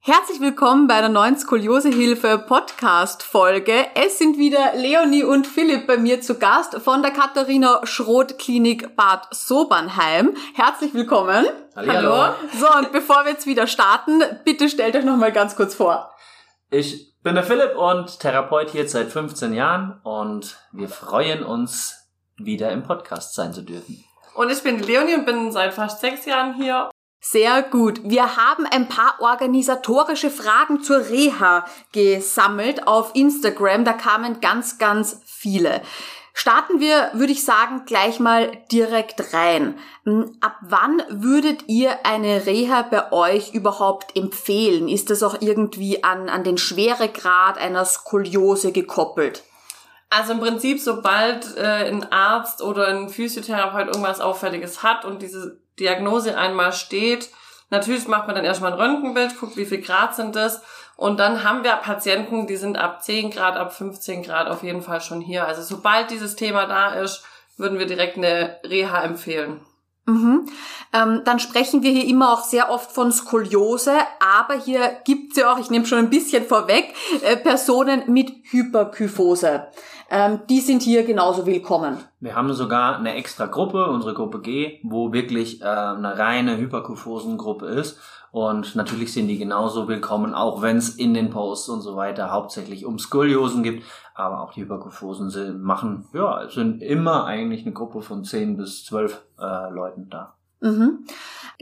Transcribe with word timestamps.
Herzlich 0.00 0.40
willkommen 0.40 0.86
bei 0.86 1.00
der 1.00 1.08
neuen 1.08 1.36
Skoliosehilfe 1.36 2.38
Podcast 2.38 3.22
Folge. 3.22 3.74
Es 3.94 4.16
sind 4.16 4.38
wieder 4.38 4.72
Leonie 4.74 5.24
und 5.24 5.46
Philipp 5.46 5.86
bei 5.86 5.96
mir 5.98 6.20
zu 6.20 6.38
Gast 6.38 6.76
von 6.76 7.02
der 7.02 7.10
Katharina 7.10 7.80
Schroth 7.84 8.38
Klinik 8.38 8.94
Bad 8.96 9.26
Sobernheim. 9.34 10.34
Herzlich 10.54 10.94
willkommen. 10.94 11.46
Hallo. 11.74 11.92
Hallo. 11.92 12.34
So, 12.58 12.66
und 12.78 12.92
bevor 12.92 13.24
wir 13.24 13.32
jetzt 13.32 13.46
wieder 13.46 13.66
starten, 13.66 14.22
bitte 14.44 14.68
stellt 14.68 14.94
euch 14.94 15.04
noch 15.04 15.16
mal 15.16 15.32
ganz 15.32 15.56
kurz 15.56 15.74
vor. 15.74 16.14
Ich 16.70 17.14
bin 17.22 17.34
der 17.34 17.44
Philipp 17.44 17.76
und 17.76 18.20
Therapeut 18.20 18.70
hier 18.70 18.88
seit 18.88 19.10
15 19.10 19.52
Jahren 19.52 20.00
und 20.04 20.58
wir 20.72 20.88
freuen 20.88 21.42
uns, 21.42 22.06
wieder 22.36 22.70
im 22.70 22.84
Podcast 22.84 23.34
sein 23.34 23.52
zu 23.52 23.62
dürfen. 23.62 24.04
Und 24.34 24.50
ich 24.50 24.62
bin 24.62 24.78
Leonie 24.78 25.16
und 25.16 25.26
bin 25.26 25.50
seit 25.50 25.74
fast 25.74 26.00
sechs 26.00 26.24
Jahren 26.24 26.54
hier 26.54 26.88
sehr 27.20 27.62
gut. 27.62 28.00
Wir 28.04 28.36
haben 28.36 28.64
ein 28.64 28.88
paar 28.88 29.16
organisatorische 29.20 30.30
Fragen 30.30 30.82
zur 30.82 31.08
Reha 31.08 31.64
gesammelt 31.92 32.86
auf 32.86 33.10
Instagram. 33.14 33.84
Da 33.84 33.92
kamen 33.92 34.40
ganz, 34.40 34.78
ganz 34.78 35.20
viele. 35.24 35.82
Starten 36.32 36.78
wir, 36.78 37.10
würde 37.14 37.32
ich 37.32 37.44
sagen, 37.44 37.82
gleich 37.84 38.20
mal 38.20 38.52
direkt 38.70 39.34
rein. 39.34 39.76
Hm, 40.04 40.36
ab 40.40 40.54
wann 40.60 41.02
würdet 41.08 41.64
ihr 41.66 42.06
eine 42.06 42.46
Reha 42.46 42.82
bei 42.82 43.10
euch 43.10 43.54
überhaupt 43.54 44.16
empfehlen? 44.16 44.88
Ist 44.88 45.10
das 45.10 45.24
auch 45.24 45.40
irgendwie 45.40 46.04
an, 46.04 46.28
an 46.28 46.44
den 46.44 46.56
Schweregrad 46.56 47.58
einer 47.58 47.84
Skoliose 47.84 48.70
gekoppelt? 48.70 49.42
Also 50.10 50.32
im 50.34 50.38
Prinzip, 50.38 50.80
sobald 50.80 51.56
äh, 51.56 51.88
ein 51.88 52.10
Arzt 52.12 52.62
oder 52.62 52.86
ein 52.86 53.08
Physiotherapeut 53.08 53.88
irgendwas 53.88 54.20
Auffälliges 54.20 54.84
hat 54.84 55.04
und 55.04 55.20
diese 55.20 55.60
Diagnose 55.78 56.36
einmal 56.36 56.72
steht, 56.72 57.30
natürlich 57.70 58.08
macht 58.08 58.26
man 58.26 58.36
dann 58.36 58.44
erstmal 58.44 58.72
ein 58.72 58.78
Röntgenbild, 58.78 59.38
guckt, 59.38 59.56
wie 59.56 59.66
viel 59.66 59.80
Grad 59.80 60.14
sind 60.14 60.36
das. 60.36 60.62
Und 60.96 61.18
dann 61.18 61.44
haben 61.44 61.62
wir 61.62 61.72
Patienten, 61.76 62.46
die 62.46 62.56
sind 62.56 62.76
ab 62.76 63.02
10 63.02 63.30
Grad, 63.30 63.56
ab 63.56 63.72
15 63.72 64.22
Grad 64.22 64.48
auf 64.48 64.62
jeden 64.62 64.82
Fall 64.82 65.00
schon 65.00 65.20
hier. 65.20 65.46
Also 65.46 65.62
sobald 65.62 66.10
dieses 66.10 66.34
Thema 66.34 66.66
da 66.66 66.94
ist, 66.94 67.24
würden 67.56 67.78
wir 67.78 67.86
direkt 67.86 68.16
eine 68.16 68.58
Reha 68.64 69.02
empfehlen. 69.02 69.60
Mhm. 70.08 70.46
Ähm, 70.94 71.20
dann 71.26 71.38
sprechen 71.38 71.82
wir 71.82 71.90
hier 71.90 72.06
immer 72.06 72.32
auch 72.32 72.42
sehr 72.42 72.70
oft 72.70 72.90
von 72.90 73.12
Skoliose, 73.12 73.92
aber 74.40 74.54
hier 74.54 74.96
gibt's 75.04 75.36
ja 75.36 75.52
auch, 75.52 75.58
ich 75.58 75.68
nehme 75.68 75.84
schon 75.84 75.98
ein 75.98 76.08
bisschen 76.08 76.44
vorweg, 76.44 76.94
äh, 77.22 77.36
Personen 77.36 78.04
mit 78.06 78.32
Hyperkyphose. 78.50 79.66
Ähm, 80.10 80.40
die 80.48 80.60
sind 80.60 80.80
hier 80.80 81.04
genauso 81.04 81.44
willkommen. 81.44 81.98
Wir 82.20 82.34
haben 82.34 82.50
sogar 82.54 82.96
eine 82.96 83.16
extra 83.16 83.44
Gruppe, 83.44 83.90
unsere 83.90 84.14
Gruppe 84.14 84.40
G, 84.40 84.80
wo 84.82 85.12
wirklich 85.12 85.60
äh, 85.60 85.66
eine 85.66 86.18
reine 86.18 86.56
Hyperkyphosengruppe 86.56 87.66
ist. 87.66 88.00
Und 88.30 88.74
natürlich 88.76 89.12
sind 89.12 89.28
die 89.28 89.38
genauso 89.38 89.88
willkommen, 89.88 90.34
auch 90.34 90.60
wenn 90.62 90.76
es 90.76 90.90
in 90.90 91.12
den 91.14 91.30
Posts 91.30 91.68
und 91.70 91.80
so 91.80 91.96
weiter 91.96 92.30
hauptsächlich 92.30 92.84
um 92.84 92.98
Skoliosen 92.98 93.62
gibt. 93.62 93.84
Aber 94.18 94.42
auch 94.42 94.52
die 94.52 94.62
Hyperkyphosen 94.62 95.30
sind, 95.30 95.62
machen, 95.62 96.08
ja, 96.12 96.48
sind 96.50 96.82
immer 96.82 97.24
eigentlich 97.24 97.62
eine 97.62 97.72
Gruppe 97.72 98.02
von 98.02 98.24
10 98.24 98.56
bis 98.56 98.84
12 98.84 99.22
äh, 99.38 99.70
Leuten 99.70 100.10
da. 100.10 100.34
Mhm. 100.60 101.04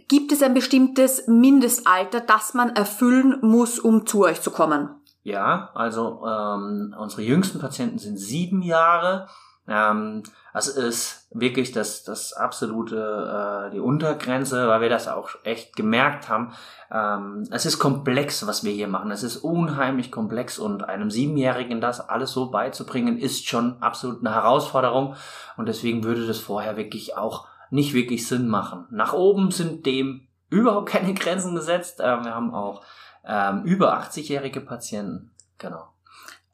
Gibt 0.08 0.32
es 0.32 0.42
ein 0.42 0.54
bestimmtes 0.54 1.26
Mindestalter, 1.26 2.20
das 2.20 2.54
man 2.54 2.70
erfüllen 2.70 3.40
muss, 3.42 3.78
um 3.78 4.06
zu 4.06 4.24
euch 4.24 4.40
zu 4.40 4.50
kommen? 4.50 4.88
Ja, 5.22 5.68
also 5.74 6.24
ähm, 6.26 6.94
unsere 6.98 7.20
jüngsten 7.20 7.58
Patienten 7.58 7.98
sind 7.98 8.16
sieben 8.16 8.62
Jahre. 8.62 9.28
Ähm, 9.68 10.22
das 10.56 10.68
ist 10.68 11.28
wirklich 11.32 11.72
das, 11.72 12.02
das 12.02 12.32
absolute, 12.32 13.66
äh, 13.66 13.70
die 13.74 13.78
Untergrenze, 13.78 14.66
weil 14.68 14.80
wir 14.80 14.88
das 14.88 15.06
auch 15.06 15.28
echt 15.44 15.76
gemerkt 15.76 16.30
haben. 16.30 16.54
Ähm, 16.90 17.46
es 17.50 17.66
ist 17.66 17.78
komplex, 17.78 18.46
was 18.46 18.64
wir 18.64 18.72
hier 18.72 18.88
machen. 18.88 19.10
Es 19.10 19.22
ist 19.22 19.36
unheimlich 19.36 20.10
komplex 20.10 20.58
und 20.58 20.82
einem 20.82 21.10
Siebenjährigen 21.10 21.82
das 21.82 22.00
alles 22.00 22.32
so 22.32 22.50
beizubringen, 22.50 23.18
ist 23.18 23.46
schon 23.46 23.82
absolut 23.82 24.20
eine 24.20 24.34
Herausforderung. 24.34 25.14
Und 25.58 25.68
deswegen 25.68 26.04
würde 26.04 26.26
das 26.26 26.38
vorher 26.38 26.78
wirklich 26.78 27.18
auch 27.18 27.46
nicht 27.68 27.92
wirklich 27.92 28.26
Sinn 28.26 28.48
machen. 28.48 28.86
Nach 28.90 29.12
oben 29.12 29.50
sind 29.50 29.84
dem 29.84 30.26
überhaupt 30.48 30.88
keine 30.88 31.12
Grenzen 31.12 31.54
gesetzt. 31.54 32.00
Äh, 32.00 32.24
wir 32.24 32.34
haben 32.34 32.54
auch 32.54 32.82
ähm, 33.26 33.64
über 33.64 34.00
80-jährige 34.00 34.62
Patienten. 34.62 35.32
Genau. 35.58 35.84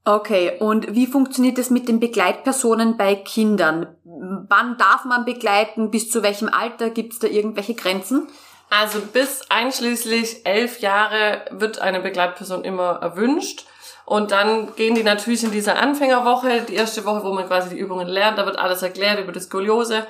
Okay, 0.05 0.57
und 0.59 0.95
wie 0.95 1.07
funktioniert 1.07 1.59
das 1.59 1.71
mit 1.71 1.87
den 1.87 2.01
Begleitpersonen 2.01 2.97
bei 2.97 3.15
Kindern? 3.15 3.87
Wann 4.05 4.77
darf 4.77 5.05
man 5.05 5.25
begleiten? 5.25 5.93
Bis 5.93 6.10
zu 6.10 6.25
welchem 6.25 6.49
Alter? 6.49 6.91
Gibt 6.91 7.13
es 7.13 7.19
da 7.21 7.28
irgendwelche 7.28 7.75
Grenzen? 7.75 8.27
Also 8.69 9.01
bis 9.01 9.43
einschließlich 9.49 10.45
elf 10.45 10.81
Jahre 10.81 11.45
wird 11.51 11.78
eine 11.78 12.01
Begleitperson 12.01 12.65
immer 12.65 12.99
erwünscht. 13.01 13.66
Und 14.04 14.33
dann 14.33 14.75
gehen 14.75 14.97
die 14.97 15.04
natürlich 15.04 15.45
in 15.45 15.53
dieser 15.53 15.78
Anfängerwoche, 15.78 16.63
die 16.63 16.75
erste 16.75 17.05
Woche, 17.05 17.22
wo 17.22 17.33
man 17.33 17.47
quasi 17.47 17.71
die 17.71 17.78
Übungen 17.78 18.09
lernt, 18.09 18.39
da 18.39 18.47
wird 18.47 18.59
alles 18.59 18.83
erklärt 18.83 19.21
über 19.21 19.31
die 19.31 19.41
Skoliose, 19.41 20.07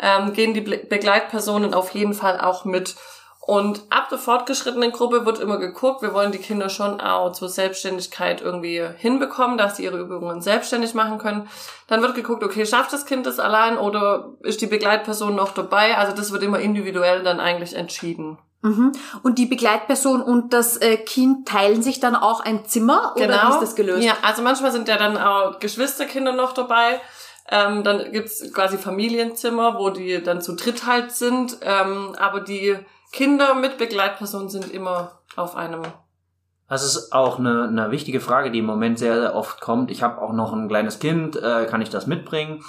ähm, 0.00 0.32
gehen 0.32 0.54
die 0.54 0.60
Begleitpersonen 0.60 1.72
auf 1.72 1.90
jeden 1.90 2.14
Fall 2.14 2.40
auch 2.40 2.64
mit. 2.64 2.96
Und 3.46 3.82
ab 3.90 4.08
der 4.08 4.18
fortgeschrittenen 4.18 4.90
Gruppe 4.90 5.24
wird 5.24 5.38
immer 5.38 5.58
geguckt, 5.58 6.02
wir 6.02 6.12
wollen 6.12 6.32
die 6.32 6.38
Kinder 6.38 6.68
schon 6.68 7.00
auch 7.00 7.30
zur 7.30 7.48
Selbstständigkeit 7.48 8.42
irgendwie 8.42 8.82
hinbekommen, 8.96 9.56
dass 9.56 9.76
sie 9.76 9.84
ihre 9.84 10.00
Übungen 10.00 10.42
selbstständig 10.42 10.94
machen 10.94 11.18
können. 11.18 11.48
Dann 11.86 12.02
wird 12.02 12.16
geguckt, 12.16 12.42
okay, 12.42 12.66
schafft 12.66 12.92
das 12.92 13.06
Kind 13.06 13.24
das 13.24 13.38
allein 13.38 13.78
oder 13.78 14.32
ist 14.40 14.60
die 14.62 14.66
Begleitperson 14.66 15.36
noch 15.36 15.54
dabei? 15.54 15.96
Also 15.96 16.12
das 16.12 16.32
wird 16.32 16.42
immer 16.42 16.58
individuell 16.58 17.22
dann 17.22 17.38
eigentlich 17.38 17.76
entschieden. 17.76 18.36
Mhm. 18.62 18.90
Und 19.22 19.38
die 19.38 19.46
Begleitperson 19.46 20.22
und 20.22 20.52
das 20.52 20.78
äh, 20.78 20.96
Kind 20.96 21.46
teilen 21.46 21.82
sich 21.82 22.00
dann 22.00 22.16
auch 22.16 22.40
ein 22.40 22.64
Zimmer 22.64 23.12
oder 23.14 23.28
genau. 23.28 23.48
wie 23.48 23.52
ist 23.52 23.62
das 23.62 23.76
gelöst? 23.76 24.02
Ja, 24.02 24.14
also 24.22 24.42
manchmal 24.42 24.72
sind 24.72 24.88
ja 24.88 24.96
dann 24.96 25.16
auch 25.16 25.60
Geschwisterkinder 25.60 26.32
noch 26.32 26.52
dabei. 26.52 27.00
Ähm, 27.48 27.84
dann 27.84 28.10
gibt's 28.10 28.52
quasi 28.52 28.76
Familienzimmer, 28.76 29.78
wo 29.78 29.90
die 29.90 30.20
dann 30.20 30.40
zu 30.40 30.56
dritt 30.56 30.84
halt 30.84 31.12
sind. 31.12 31.58
Ähm, 31.62 32.16
aber 32.18 32.40
die 32.40 32.76
Kinder 33.12 33.54
mit 33.54 33.78
Begleitpersonen 33.78 34.48
sind 34.48 34.70
immer 34.72 35.20
auf 35.36 35.56
einem 35.56 35.82
das 36.68 36.84
ist 36.84 37.12
auch 37.12 37.38
eine, 37.38 37.64
eine 37.68 37.90
wichtige 37.90 38.20
Frage, 38.20 38.50
die 38.50 38.58
im 38.58 38.66
Moment 38.66 38.98
sehr, 38.98 39.20
sehr 39.20 39.34
oft 39.34 39.60
kommt. 39.60 39.90
Ich 39.90 40.02
habe 40.02 40.20
auch 40.20 40.32
noch 40.32 40.52
ein 40.52 40.68
kleines 40.68 40.98
Kind, 40.98 41.36
äh, 41.36 41.66
kann 41.66 41.80
ich 41.80 41.90
das 41.90 42.06
mitbringen? 42.06 42.64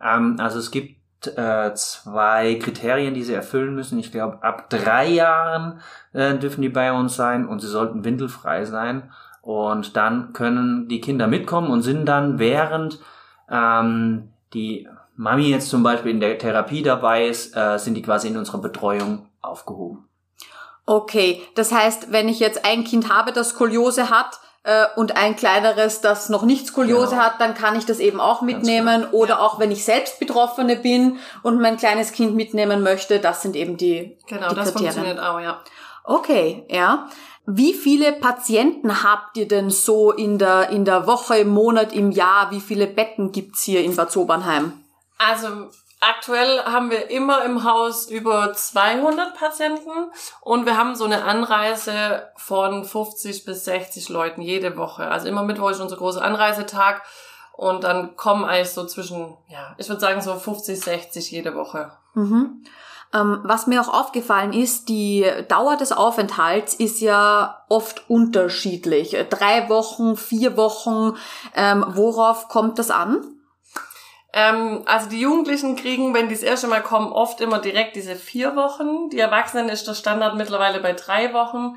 Ähm, 0.00 0.36
also 0.38 0.58
es 0.58 0.70
gibt 0.70 1.00
äh, 1.26 1.74
zwei 1.74 2.54
Kriterien, 2.62 3.14
die 3.14 3.24
sie 3.24 3.34
erfüllen 3.34 3.74
müssen. 3.74 3.98
Ich 3.98 4.12
glaube, 4.12 4.42
ab 4.42 4.70
drei 4.70 5.08
Jahren 5.08 5.80
äh, 6.12 6.36
dürfen 6.36 6.62
die 6.62 6.68
bei 6.68 6.92
uns 6.92 7.16
sein 7.16 7.46
und 7.46 7.60
sie 7.60 7.66
sollten 7.66 8.04
windelfrei 8.04 8.64
sein. 8.64 9.10
Und 9.42 9.96
dann 9.96 10.32
können 10.32 10.86
die 10.88 11.00
Kinder 11.00 11.26
mitkommen 11.26 11.70
und 11.70 11.82
sind 11.82 12.06
dann 12.06 12.38
während 12.38 13.00
ähm, 13.50 14.30
die 14.54 14.86
Mami 15.16 15.50
jetzt 15.50 15.70
zum 15.70 15.82
Beispiel 15.82 16.12
in 16.12 16.20
der 16.20 16.38
Therapie 16.38 16.82
dabei 16.82 17.26
ist, 17.26 17.56
äh, 17.56 17.78
sind 17.78 17.94
die 17.94 18.02
quasi 18.02 18.28
in 18.28 18.36
unserer 18.36 18.60
Betreuung 18.60 19.26
aufgehoben. 19.42 20.08
Okay, 20.86 21.42
das 21.54 21.72
heißt, 21.72 22.10
wenn 22.10 22.28
ich 22.28 22.40
jetzt 22.40 22.64
ein 22.64 22.84
Kind 22.84 23.12
habe, 23.12 23.32
das 23.32 23.50
Skoliose 23.50 24.10
hat 24.10 24.40
äh, 24.64 24.86
und 24.96 25.16
ein 25.16 25.36
kleineres, 25.36 26.00
das 26.00 26.28
noch 26.28 26.42
nicht 26.42 26.66
Skoliose 26.66 27.10
genau. 27.10 27.22
hat, 27.22 27.40
dann 27.40 27.54
kann 27.54 27.76
ich 27.76 27.86
das 27.86 28.00
eben 28.00 28.20
auch 28.20 28.42
mitnehmen. 28.42 29.06
Oder 29.12 29.34
ja. 29.34 29.40
auch 29.40 29.58
wenn 29.58 29.70
ich 29.70 29.84
selbst 29.84 30.18
Betroffene 30.18 30.76
bin 30.76 31.18
und 31.42 31.60
mein 31.60 31.76
kleines 31.76 32.12
Kind 32.12 32.34
mitnehmen 32.34 32.82
möchte, 32.82 33.20
das 33.20 33.42
sind 33.42 33.54
eben 33.56 33.76
die 33.76 34.18
Genau, 34.26 34.48
die 34.48 34.54
das 34.56 34.72
Kriterien. 34.72 34.92
funktioniert 34.92 35.20
auch, 35.20 35.40
ja. 35.40 35.60
Okay, 36.04 36.64
ja. 36.68 37.08
Wie 37.46 37.72
viele 37.72 38.12
Patienten 38.12 39.02
habt 39.02 39.36
ihr 39.36 39.48
denn 39.48 39.70
so 39.70 40.12
in 40.12 40.38
der, 40.38 40.70
in 40.70 40.84
der 40.84 41.06
Woche, 41.06 41.38
im 41.38 41.48
Monat, 41.48 41.92
im 41.92 42.10
Jahr? 42.10 42.50
Wie 42.50 42.60
viele 42.60 42.86
Betten 42.86 43.32
gibt's 43.32 43.62
hier 43.62 43.82
in 43.82 43.96
Bad 43.96 44.12
Sobernheim? 44.12 44.72
Also 45.18 45.68
Aktuell 46.02 46.64
haben 46.64 46.90
wir 46.90 47.10
immer 47.10 47.44
im 47.44 47.62
Haus 47.62 48.08
über 48.08 48.54
200 48.54 49.34
Patienten 49.34 50.10
und 50.40 50.64
wir 50.64 50.78
haben 50.78 50.94
so 50.94 51.04
eine 51.04 51.24
Anreise 51.24 52.28
von 52.36 52.86
50 52.86 53.44
bis 53.44 53.66
60 53.66 54.08
Leuten 54.08 54.40
jede 54.40 54.78
Woche. 54.78 55.08
Also 55.08 55.28
immer 55.28 55.42
Mittwoch 55.42 55.70
ist 55.70 55.80
unser 55.80 55.98
großer 55.98 56.22
Anreisetag 56.22 57.02
und 57.52 57.84
dann 57.84 58.16
kommen 58.16 58.46
eigentlich 58.46 58.70
so 58.70 58.86
zwischen, 58.86 59.36
ja, 59.48 59.74
ich 59.76 59.90
würde 59.90 60.00
sagen 60.00 60.22
so 60.22 60.34
50, 60.34 60.80
60 60.80 61.30
jede 61.30 61.54
Woche. 61.54 61.92
Mhm. 62.14 62.64
Ähm, 63.12 63.40
was 63.42 63.66
mir 63.66 63.82
auch 63.82 63.92
aufgefallen 63.92 64.54
ist, 64.54 64.88
die 64.88 65.26
Dauer 65.48 65.76
des 65.76 65.92
Aufenthalts 65.92 66.72
ist 66.72 67.00
ja 67.00 67.62
oft 67.68 68.08
unterschiedlich. 68.08 69.16
Drei 69.28 69.68
Wochen, 69.68 70.16
vier 70.16 70.56
Wochen, 70.56 71.18
ähm, 71.54 71.84
worauf 71.88 72.48
kommt 72.48 72.78
das 72.78 72.90
an? 72.90 73.39
Ähm, 74.32 74.82
also 74.86 75.08
die 75.08 75.20
Jugendlichen 75.20 75.76
kriegen, 75.76 76.14
wenn 76.14 76.28
die 76.28 76.34
das 76.34 76.44
erste 76.44 76.68
Mal 76.68 76.82
kommen, 76.82 77.12
oft 77.12 77.40
immer 77.40 77.58
direkt 77.58 77.96
diese 77.96 78.14
vier 78.14 78.54
Wochen. 78.54 79.10
Die 79.10 79.18
Erwachsenen 79.18 79.68
ist 79.68 79.88
der 79.88 79.94
Standard 79.94 80.36
mittlerweile 80.36 80.80
bei 80.80 80.92
drei 80.92 81.32
Wochen. 81.32 81.76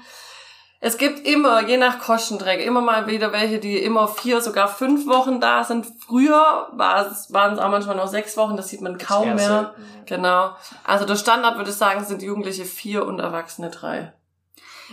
Es 0.86 0.98
gibt 0.98 1.26
immer, 1.26 1.66
je 1.66 1.78
nach 1.78 2.00
Kostenträger, 2.00 2.62
immer 2.64 2.82
mal 2.82 3.08
wieder 3.08 3.32
welche, 3.32 3.58
die 3.58 3.78
immer 3.78 4.10
vier, 4.10 4.42
sogar 4.42 4.68
fünf 4.68 5.08
Wochen 5.08 5.40
da 5.40 5.64
sind. 5.64 5.88
Früher 6.06 6.68
waren 6.74 7.54
es 7.54 7.60
auch 7.60 7.70
manchmal 7.70 7.96
noch 7.96 8.10
sechs 8.10 8.36
Wochen, 8.36 8.58
das 8.58 8.68
sieht 8.68 8.82
man 8.82 8.98
kaum 8.98 9.36
mehr. 9.36 9.74
Genau. 10.06 10.52
Also 10.84 11.06
der 11.06 11.16
Standard 11.16 11.56
würde 11.56 11.70
ich 11.70 11.78
sagen, 11.78 12.04
sind 12.04 12.22
Jugendliche 12.22 12.66
vier 12.66 13.06
und 13.06 13.20
Erwachsene 13.20 13.70
drei. 13.70 14.12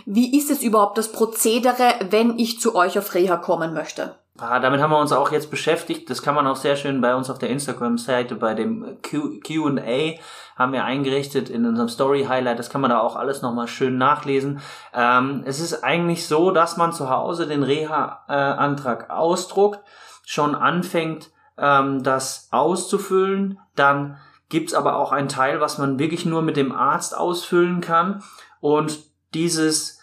Wie 0.05 0.37
ist 0.37 0.49
es 0.49 0.63
überhaupt 0.63 0.97
das 0.97 1.11
Prozedere, 1.11 1.95
wenn 2.09 2.39
ich 2.39 2.61
zu 2.61 2.73
euch 2.73 2.97
auf 2.97 3.13
Reha 3.13 3.35
kommen 3.35 3.73
möchte? 3.73 4.15
Ah, 4.41 4.59
damit 4.59 4.81
haben 4.81 4.89
wir 4.89 4.99
uns 4.99 5.11
auch 5.11 5.31
jetzt 5.31 5.51
beschäftigt. 5.51 6.09
Das 6.09 6.23
kann 6.23 6.33
man 6.33 6.47
auch 6.47 6.55
sehr 6.55 6.75
schön 6.75 6.99
bei 6.99 7.13
uns 7.13 7.29
auf 7.29 7.37
der 7.37 7.49
Instagram-Seite 7.49 8.33
bei 8.35 8.55
dem 8.55 8.97
Q&A 9.03 10.19
haben 10.55 10.73
wir 10.73 10.83
eingerichtet 10.83 11.51
in 11.51 11.65
unserem 11.65 11.89
Story-Highlight. 11.89 12.57
Das 12.57 12.71
kann 12.71 12.81
man 12.81 12.89
da 12.89 12.99
auch 12.99 13.15
alles 13.15 13.43
nochmal 13.43 13.67
schön 13.67 13.99
nachlesen. 13.99 14.59
Ähm, 14.95 15.43
es 15.45 15.59
ist 15.59 15.83
eigentlich 15.83 16.27
so, 16.27 16.49
dass 16.49 16.75
man 16.75 16.91
zu 16.91 17.11
Hause 17.11 17.45
den 17.45 17.61
Reha-Antrag 17.61 19.11
ausdruckt, 19.11 19.79
schon 20.25 20.55
anfängt, 20.55 21.29
ähm, 21.59 22.01
das 22.01 22.47
auszufüllen. 22.51 23.59
Dann 23.75 24.17
gibt's 24.49 24.73
aber 24.73 24.95
auch 24.95 25.11
einen 25.11 25.29
Teil, 25.29 25.61
was 25.61 25.77
man 25.77 25.99
wirklich 25.99 26.25
nur 26.25 26.41
mit 26.41 26.57
dem 26.57 26.71
Arzt 26.71 27.15
ausfüllen 27.15 27.79
kann. 27.79 28.23
Und 28.59 28.99
dieses 29.35 30.00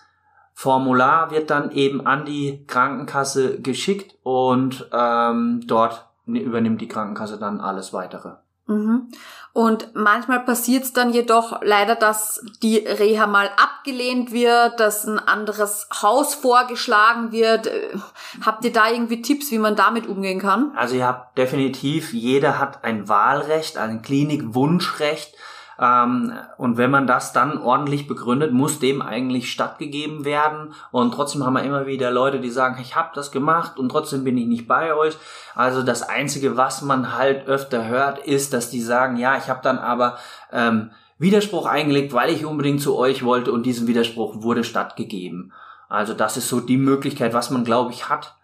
Formular 0.60 1.30
wird 1.30 1.50
dann 1.50 1.70
eben 1.70 2.04
an 2.04 2.24
die 2.24 2.64
Krankenkasse 2.66 3.60
geschickt 3.60 4.16
und 4.24 4.90
ähm, 4.92 5.60
dort 5.68 6.08
übernimmt 6.26 6.80
die 6.80 6.88
Krankenkasse 6.88 7.38
dann 7.38 7.60
alles 7.60 7.92
weitere. 7.92 8.32
Mhm. 8.66 9.06
Und 9.52 9.94
manchmal 9.94 10.40
passiert 10.40 10.82
es 10.82 10.92
dann 10.92 11.12
jedoch 11.12 11.62
leider, 11.62 11.94
dass 11.94 12.44
die 12.60 12.78
Reha 12.78 13.28
mal 13.28 13.48
abgelehnt 13.56 14.32
wird, 14.32 14.80
dass 14.80 15.06
ein 15.06 15.20
anderes 15.20 15.88
Haus 16.02 16.34
vorgeschlagen 16.34 17.30
wird. 17.30 17.68
Äh, 17.68 17.96
habt 18.44 18.64
ihr 18.64 18.72
da 18.72 18.90
irgendwie 18.90 19.22
Tipps, 19.22 19.52
wie 19.52 19.58
man 19.58 19.76
damit 19.76 20.08
umgehen 20.08 20.40
kann? 20.40 20.72
Also 20.74 20.96
ihr 20.96 21.06
habt 21.06 21.38
definitiv, 21.38 22.12
jeder 22.12 22.58
hat 22.58 22.82
ein 22.82 23.08
Wahlrecht, 23.08 23.78
ein 23.78 24.02
Klinikwunschrecht. 24.02 25.36
Ähm, 25.80 26.32
und 26.56 26.76
wenn 26.76 26.90
man 26.90 27.06
das 27.06 27.32
dann 27.32 27.58
ordentlich 27.58 28.08
begründet, 28.08 28.52
muss 28.52 28.80
dem 28.80 29.00
eigentlich 29.00 29.52
stattgegeben 29.52 30.24
werden. 30.24 30.74
Und 30.90 31.12
trotzdem 31.14 31.44
haben 31.44 31.54
wir 31.54 31.62
immer 31.62 31.86
wieder 31.86 32.10
Leute, 32.10 32.40
die 32.40 32.50
sagen, 32.50 32.80
ich 32.80 32.96
habe 32.96 33.10
das 33.14 33.30
gemacht 33.30 33.78
und 33.78 33.88
trotzdem 33.90 34.24
bin 34.24 34.36
ich 34.36 34.46
nicht 34.46 34.66
bei 34.66 34.94
euch. 34.94 35.16
Also 35.54 35.82
das 35.82 36.02
Einzige, 36.02 36.56
was 36.56 36.82
man 36.82 37.16
halt 37.16 37.46
öfter 37.46 37.86
hört, 37.86 38.18
ist, 38.18 38.52
dass 38.52 38.70
die 38.70 38.82
sagen, 38.82 39.16
ja, 39.16 39.36
ich 39.36 39.48
habe 39.48 39.60
dann 39.62 39.78
aber 39.78 40.18
ähm, 40.52 40.90
Widerspruch 41.18 41.66
eingelegt, 41.66 42.12
weil 42.12 42.30
ich 42.30 42.44
unbedingt 42.44 42.80
zu 42.80 42.96
euch 42.96 43.24
wollte 43.24 43.52
und 43.52 43.64
diesem 43.64 43.86
Widerspruch 43.86 44.42
wurde 44.42 44.64
stattgegeben. 44.64 45.52
Also 45.88 46.12
das 46.12 46.36
ist 46.36 46.48
so 46.48 46.60
die 46.60 46.76
Möglichkeit, 46.76 47.34
was 47.34 47.50
man, 47.50 47.64
glaube 47.64 47.92
ich, 47.92 48.08
hat, 48.08 48.36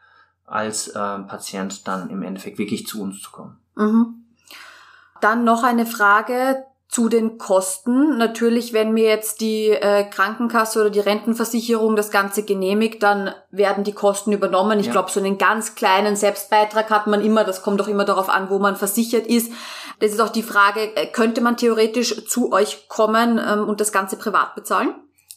als 0.47 0.89
äh, 0.89 1.19
Patient 1.19 1.87
dann 1.87 2.11
im 2.11 2.23
Endeffekt 2.23 2.59
wirklich 2.59 2.87
zu 2.87 3.03
uns 3.03 3.21
zu 3.21 3.31
kommen. 3.31 3.59
Mhm. 3.75 4.25
Dann 5.21 5.45
noch 5.45 5.63
eine 5.63 5.87
Frage 5.87 6.65
zu 6.89 7.09
den 7.09 7.39
Kosten. 7.39 8.19
Natürlich, 8.19 8.73
wenn 8.73 8.93
mir 8.93 9.09
jetzt 9.09 9.41
die 9.41 9.71
äh, 9.71 10.05
Krankenkasse 10.05 10.81
oder 10.81 10.91
die 10.91 11.01
Rentenversicherung 11.01 11.97
das 11.97 12.11
Ganze 12.11 12.45
genehmigt, 12.45 13.03
dann 13.03 13.35
werden 13.51 13.85
die 13.85 13.93
Kosten 13.93 14.33
übernommen. 14.33 14.79
Ich 14.79 14.87
ja. 14.87 14.93
glaube, 14.93 15.11
so 15.11 15.19
einen 15.19 15.39
ganz 15.39 15.75
kleinen 15.75 16.15
Selbstbeitrag 16.15 16.91
hat 16.91 17.07
man 17.07 17.21
immer. 17.21 17.45
Das 17.45 17.63
kommt 17.63 17.81
auch 17.83 17.89
immer 17.89 18.05
darauf 18.05 18.29
an, 18.29 18.51
wo 18.51 18.59
man 18.59 18.77
versichert 18.77 19.27
ist. 19.27 19.53
Das 20.01 20.13
ist 20.13 20.21
auch 20.21 20.29
die 20.29 20.43
Frage, 20.43 20.95
äh, 20.97 21.07
könnte 21.07 21.41
man 21.41 21.57
theoretisch 21.57 22.27
zu 22.27 22.53
euch 22.53 22.89
kommen 22.89 23.41
ähm, 23.45 23.69
und 23.69 23.81
das 23.81 23.91
Ganze 23.91 24.17
privat 24.17 24.55
bezahlen? 24.55 24.95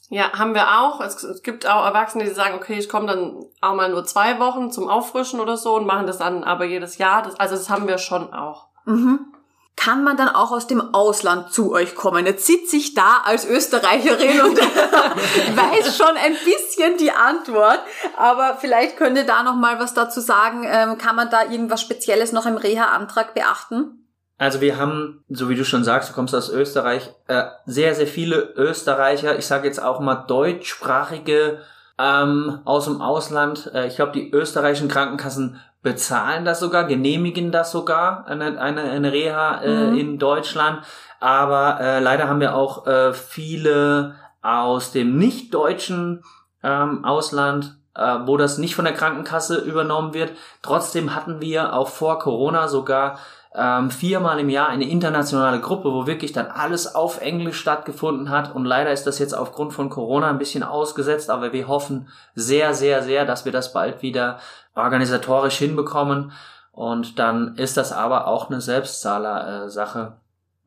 Ja, 0.10 0.32
haben 0.34 0.54
wir 0.54 0.80
auch. 0.80 1.02
Es, 1.02 1.24
es 1.24 1.42
gibt 1.42 1.68
auch 1.68 1.86
Erwachsene, 1.86 2.24
die 2.24 2.30
sagen, 2.30 2.56
okay, 2.56 2.78
ich 2.78 2.88
komme 2.88 3.08
dann 3.08 3.46
auch 3.62 3.74
mal 3.74 3.90
nur 3.90 4.06
zwei 4.06 4.40
Wochen 4.40 4.72
zum 4.72 4.88
Auffrischen 4.88 5.40
oder 5.40 5.58
so 5.58 5.76
und 5.76 5.86
machen 5.86 6.08
das 6.08 6.20
dann 6.20 6.44
aber 6.44 6.66
jedes 6.66 6.98
Jahr. 6.98 7.24
Das, 7.24 7.40
also 7.40 7.56
das 7.56 7.70
haben 7.70 7.88
wir 7.88 7.98
schon 7.98 8.32
auch. 8.32 8.68
Mhm 8.86 9.34
kann 9.78 10.04
man 10.04 10.18
dann 10.18 10.28
auch 10.28 10.52
aus 10.52 10.68
dem 10.68 10.94
Ausland 10.94 11.54
zu 11.54 11.72
euch 11.72 11.96
kommen? 11.96 12.26
Jetzt 12.26 12.46
sitze 12.46 12.76
ich 12.76 12.96
da 12.96 13.22
als 13.24 13.48
Österreicherin 13.48 14.42
und 14.42 14.58
weiß 15.56 15.96
schon 15.96 16.18
ein 16.18 16.34
bisschen 16.44 16.98
die 16.98 17.12
Antwort, 17.12 17.80
aber 18.18 18.58
vielleicht 18.60 18.98
könnt 18.98 19.18
ihr 19.18 19.26
da 19.26 19.44
noch 19.44 19.56
was 19.80 19.94
dazu 19.94 20.20
sagen. 20.20 20.66
Ähm, 20.66 20.98
kann 20.98 21.16
man 21.16 21.30
da 21.30 21.44
irgendwas 21.44 21.82
Spezielles 21.82 22.32
noch 22.32 22.48
im 22.48 22.58
Reha-Antrag 22.58 23.36
beachten? 23.36 24.04
Also 24.40 24.62
wir 24.62 24.78
haben, 24.78 25.24
so 25.30 25.48
wie 25.48 25.56
du 25.56 25.64
schon 25.64 25.84
sagst, 25.84 26.10
du 26.10 26.14
kommst 26.14 26.36
aus 26.36 26.50
Österreich, 26.50 27.12
äh, 27.28 27.44
sehr, 27.66 27.96
sehr 27.96 28.08
viele 28.08 28.54
Österreicher, 28.56 29.38
ich 29.38 29.48
sage 29.48 29.68
jetzt 29.68 29.82
auch 29.82 30.00
mal 30.00 30.26
deutschsprachige 30.28 31.62
ähm, 32.00 32.60
aus 32.66 32.86
dem 32.86 33.02
Ausland. 33.02 33.72
Äh, 33.74 33.88
ich 33.88 33.96
glaube, 33.96 34.12
die 34.12 34.32
österreichischen 34.32 34.90
Krankenkassen 34.90 35.60
bezahlen 35.88 36.44
das 36.44 36.60
sogar, 36.60 36.84
genehmigen 36.84 37.50
das 37.54 37.72
sogar, 37.72 38.28
eine, 38.28 38.60
eine, 38.60 38.82
eine 38.82 39.14
Reha 39.14 39.62
äh, 39.62 39.88
mhm. 39.88 39.98
in 39.98 40.20
Deutschland. 40.20 40.82
Aber 41.22 41.80
äh, 41.80 42.00
leider 42.02 42.28
haben 42.28 42.42
wir 42.42 42.56
auch 42.56 42.86
äh, 42.88 43.14
viele 43.14 44.16
aus 44.42 44.92
dem 44.92 45.18
nicht-deutschen 45.18 46.26
ähm, 46.62 47.06
Ausland, 47.06 47.78
äh, 47.96 48.02
wo 48.26 48.36
das 48.36 48.58
nicht 48.58 48.76
von 48.76 48.84
der 48.84 48.96
Krankenkasse 48.96 49.60
übernommen 49.60 50.14
wird. 50.14 50.34
Trotzdem 50.62 51.16
hatten 51.16 51.40
wir 51.40 51.74
auch 51.74 51.88
vor 51.88 52.20
Corona 52.20 52.68
sogar 52.68 53.18
ähm, 53.56 53.90
viermal 53.90 54.40
im 54.40 54.50
Jahr 54.50 54.68
eine 54.68 54.88
internationale 54.90 55.62
Gruppe, 55.62 55.94
wo 55.94 56.06
wirklich 56.06 56.34
dann 56.34 56.48
alles 56.48 56.96
auf 56.96 57.22
Englisch 57.22 57.60
stattgefunden 57.60 58.30
hat. 58.30 58.54
Und 58.54 58.66
leider 58.66 58.92
ist 58.92 59.08
das 59.08 59.20
jetzt 59.20 59.34
aufgrund 59.34 59.74
von 59.74 59.90
Corona 59.90 60.30
ein 60.30 60.38
bisschen 60.38 60.64
ausgesetzt, 60.64 61.30
aber 61.30 61.54
wir 61.54 61.68
hoffen 61.68 62.10
sehr, 62.36 62.74
sehr, 62.74 63.02
sehr, 63.04 63.26
dass 63.26 63.46
wir 63.46 63.54
das 63.54 63.72
bald 63.74 64.02
wieder 64.02 64.40
organisatorisch 64.78 65.58
hinbekommen. 65.58 66.32
Und 66.72 67.20
dann 67.20 67.56
ist 67.56 67.78
das 67.78 67.92
aber 67.92 68.28
auch 68.28 68.50
eine 68.50 68.62
Selbstzahler-Sache, 68.62 70.18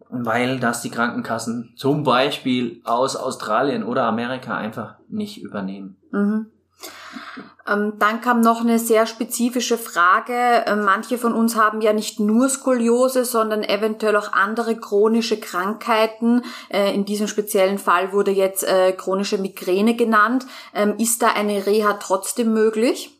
weil 0.08 0.58
das 0.58 0.82
die 0.82 0.90
Krankenkassen 0.90 1.74
zum 1.76 2.02
Beispiel 2.02 2.80
aus 2.84 3.14
Australien 3.16 3.84
oder 3.84 4.04
Amerika 4.04 4.56
einfach 4.56 4.96
nicht 5.08 5.40
übernehmen. 5.40 5.96
Mhm. 6.10 6.46
Ähm, 7.68 7.92
dann 7.98 8.20
kam 8.20 8.40
noch 8.40 8.60
eine 8.62 8.78
sehr 8.78 9.06
spezifische 9.06 9.78
Frage. 9.78 10.32
Äh, 10.66 10.76
manche 10.76 11.18
von 11.18 11.32
uns 11.32 11.56
haben 11.56 11.80
ja 11.80 11.92
nicht 11.92 12.18
nur 12.18 12.48
Skoliose, 12.48 13.24
sondern 13.24 13.62
eventuell 13.62 14.16
auch 14.16 14.32
andere 14.32 14.76
chronische 14.76 15.38
Krankheiten. 15.38 16.42
Äh, 16.68 16.94
in 16.94 17.04
diesem 17.04 17.28
speziellen 17.28 17.78
Fall 17.78 18.12
wurde 18.12 18.30
jetzt 18.30 18.64
äh, 18.64 18.92
chronische 18.92 19.38
Migräne 19.38 19.94
genannt. 19.94 20.46
Ähm, 20.74 20.94
ist 20.98 21.22
da 21.22 21.28
eine 21.28 21.66
Reha 21.66 21.94
trotzdem 21.94 22.52
möglich? 22.52 23.19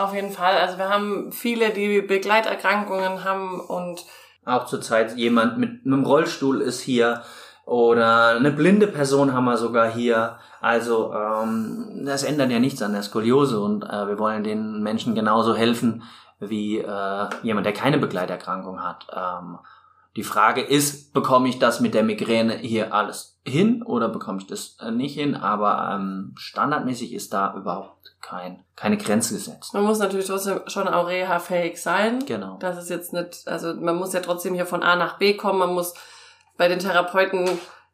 Auf 0.00 0.14
jeden 0.14 0.30
Fall. 0.30 0.56
Also 0.56 0.78
wir 0.78 0.88
haben 0.88 1.30
viele, 1.30 1.70
die 1.70 2.00
Begleiterkrankungen 2.00 3.22
haben 3.22 3.60
und 3.60 4.06
auch 4.46 4.64
zurzeit 4.64 5.14
jemand 5.18 5.58
mit 5.58 5.84
einem 5.84 6.06
Rollstuhl 6.06 6.62
ist 6.62 6.80
hier 6.80 7.22
oder 7.66 8.30
eine 8.30 8.50
blinde 8.50 8.86
Person 8.86 9.34
haben 9.34 9.44
wir 9.44 9.58
sogar 9.58 9.90
hier. 9.90 10.38
Also 10.62 11.12
ähm, 11.12 12.04
das 12.06 12.22
ändert 12.22 12.50
ja 12.50 12.58
nichts 12.58 12.80
an 12.80 12.94
der 12.94 13.02
Skoliose 13.02 13.60
und 13.60 13.84
äh, 13.84 14.08
wir 14.08 14.18
wollen 14.18 14.42
den 14.42 14.82
Menschen 14.82 15.14
genauso 15.14 15.54
helfen 15.54 16.02
wie 16.38 16.78
äh, 16.78 17.26
jemand, 17.42 17.66
der 17.66 17.74
keine 17.74 17.98
Begleiterkrankung 17.98 18.82
hat. 18.82 19.06
Ähm, 19.14 19.58
die 20.16 20.24
Frage 20.24 20.60
ist, 20.60 21.12
bekomme 21.12 21.48
ich 21.48 21.58
das 21.58 21.80
mit 21.80 21.94
der 21.94 22.02
Migräne 22.02 22.56
hier 22.56 22.92
alles 22.92 23.38
hin 23.46 23.82
oder 23.82 24.08
bekomme 24.08 24.38
ich 24.40 24.46
das 24.46 24.76
äh, 24.80 24.90
nicht 24.90 25.14
hin? 25.14 25.36
Aber 25.36 25.94
ähm, 25.94 26.34
standardmäßig 26.36 27.12
ist 27.12 27.32
da 27.32 27.54
überhaupt 27.56 28.16
kein, 28.20 28.64
keine 28.74 28.96
Grenze 28.96 29.34
gesetzt. 29.34 29.72
Man 29.72 29.84
muss 29.84 29.98
natürlich 29.98 30.26
trotzdem 30.26 30.62
schon 30.66 30.88
auch 30.88 31.06
reha-fähig 31.06 31.80
sein. 31.80 32.24
Genau. 32.26 32.58
Das 32.58 32.76
ist 32.76 32.90
jetzt 32.90 33.12
nicht, 33.12 33.46
also 33.46 33.74
man 33.74 33.96
muss 33.96 34.12
ja 34.12 34.20
trotzdem 34.20 34.54
hier 34.54 34.66
von 34.66 34.82
A 34.82 34.96
nach 34.96 35.18
B 35.18 35.36
kommen. 35.36 35.60
Man 35.60 35.74
muss 35.74 35.94
bei 36.56 36.66
den 36.66 36.80
Therapeuten, 36.80 37.48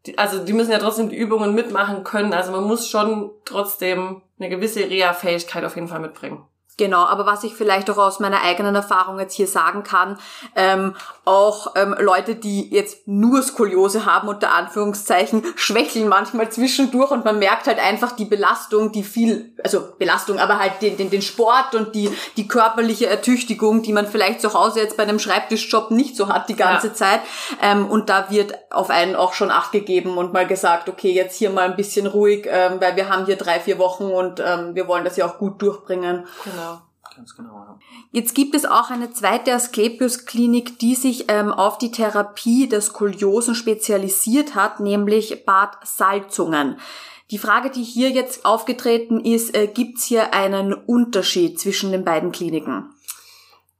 die, 0.07 0.17
also 0.17 0.43
die 0.43 0.55
müssen 0.55 0.73
ja 0.73 0.79
trotzdem 0.79 1.11
die 1.11 1.17
Übungen 1.17 1.55
mitmachen 1.55 2.03
können. 2.03 2.33
Also 2.33 2.51
man 2.51 2.65
muss 2.65 2.89
schon 2.89 3.31
trotzdem 3.45 4.23
eine 4.39 4.49
gewisse 4.49 4.81
Reha-Fähigkeit 4.81 5.65
auf 5.65 5.77
jeden 5.77 5.89
Fall 5.89 6.01
mitbringen. 6.01 6.45
Genau, 6.79 7.05
aber 7.05 7.25
was 7.25 7.43
ich 7.43 7.55
vielleicht 7.55 7.89
auch 7.89 7.97
aus 7.97 8.21
meiner 8.21 8.43
eigenen 8.43 8.75
Erfahrung 8.75 9.19
jetzt 9.19 9.35
hier 9.35 9.47
sagen 9.47 9.83
kann, 9.83 10.19
ähm, 10.55 10.95
auch 11.25 11.73
ähm, 11.75 11.97
Leute, 11.99 12.35
die 12.35 12.69
jetzt 12.71 13.09
nur 13.09 13.43
Skoliose 13.43 14.05
haben, 14.05 14.29
unter 14.29 14.53
Anführungszeichen, 14.53 15.43
schwächeln 15.57 16.07
manchmal 16.07 16.51
zwischendurch 16.51 17.13
und 17.13 17.25
man 17.25 17.39
merkt 17.39 17.67
halt 17.67 17.79
einfach 17.79 18.13
die 18.13 18.27
Belastung, 18.27 18.93
die 18.93 19.05
viel, 19.05 19.55
also 19.65 19.89
Belastung, 19.99 20.39
aber 20.39 20.59
halt 20.59 20.83
den, 20.83 20.99
den, 20.99 21.09
den 21.09 21.23
Sport 21.23 21.75
und 21.75 21.95
die, 21.95 22.11
die 22.37 22.47
körperliche 22.47 23.07
Ertüchtigung, 23.07 23.83
die 23.83 23.95
man 23.95 24.07
vielleicht 24.07 24.43
zu 24.43 24.53
Hause 24.53 24.81
jetzt 24.81 24.99
bei 24.99 25.05
einem 25.05 25.19
Schreibtischjob 25.19 25.91
nicht 25.91 26.15
so 26.15 26.29
hat 26.29 26.51
die 26.51 26.57
ganze 26.57 26.89
ja. 26.89 26.95
Zeit. 26.95 27.21
Ähm, 27.63 27.87
und 27.87 28.11
da 28.11 28.31
wird 28.31 28.55
auf 28.71 28.91
einen 28.91 29.17
auch 29.17 29.33
schon 29.33 29.51
Acht 29.51 29.73
gegeben 29.73 30.19
und 30.19 30.35
mal 30.35 30.47
gesagt, 30.47 30.91
okay, 30.91 31.13
jetzt 31.13 31.37
hier 31.37 31.49
mal 31.49 31.65
ein 31.65 31.77
bisschen 31.77 32.07
ruhig, 32.07 32.47
ähm, 32.51 32.81
weil 32.81 32.97
wir 32.97 33.09
haben 33.09 33.25
hier 33.25 33.37
drei, 33.37 33.61
vier 33.61 33.79
Wochen 33.79 34.05
und 34.05 34.41
ähm, 34.41 34.75
wir 34.75 34.87
wollen 34.89 35.05
das 35.05 35.17
ja 35.17 35.27
auch 35.27 35.39
gut 35.39 35.63
durchbringen. 35.63 36.27
Genau. 36.45 36.66
Ganz 37.17 37.35
genau, 37.35 37.55
ja. 37.55 37.79
Jetzt 38.13 38.35
gibt 38.35 38.55
es 38.55 38.67
auch 38.67 38.91
eine 38.91 39.11
zweite 39.11 39.55
Asklepios-Klinik, 39.55 40.79
die 40.79 40.95
sich 40.95 41.25
ähm, 41.29 41.51
auf 41.51 41.79
die 41.79 41.91
Therapie 41.91 42.69
der 42.69 42.83
Skoliosen 42.83 43.55
spezialisiert 43.55 44.55
hat, 44.55 44.81
nämlich 44.81 45.47
Bad 45.47 45.79
Salzungen. 45.83 46.79
Die 47.31 47.39
Frage, 47.39 47.71
die 47.71 47.83
hier 47.83 48.11
jetzt 48.11 48.45
aufgetreten 48.45 49.19
ist, 49.21 49.57
äh, 49.57 49.67
gibt 49.67 49.99
es 49.99 50.05
hier 50.05 50.35
einen 50.35 50.75
Unterschied 50.75 51.59
zwischen 51.59 51.91
den 51.91 52.05
beiden 52.05 52.33
Kliniken? 52.33 52.93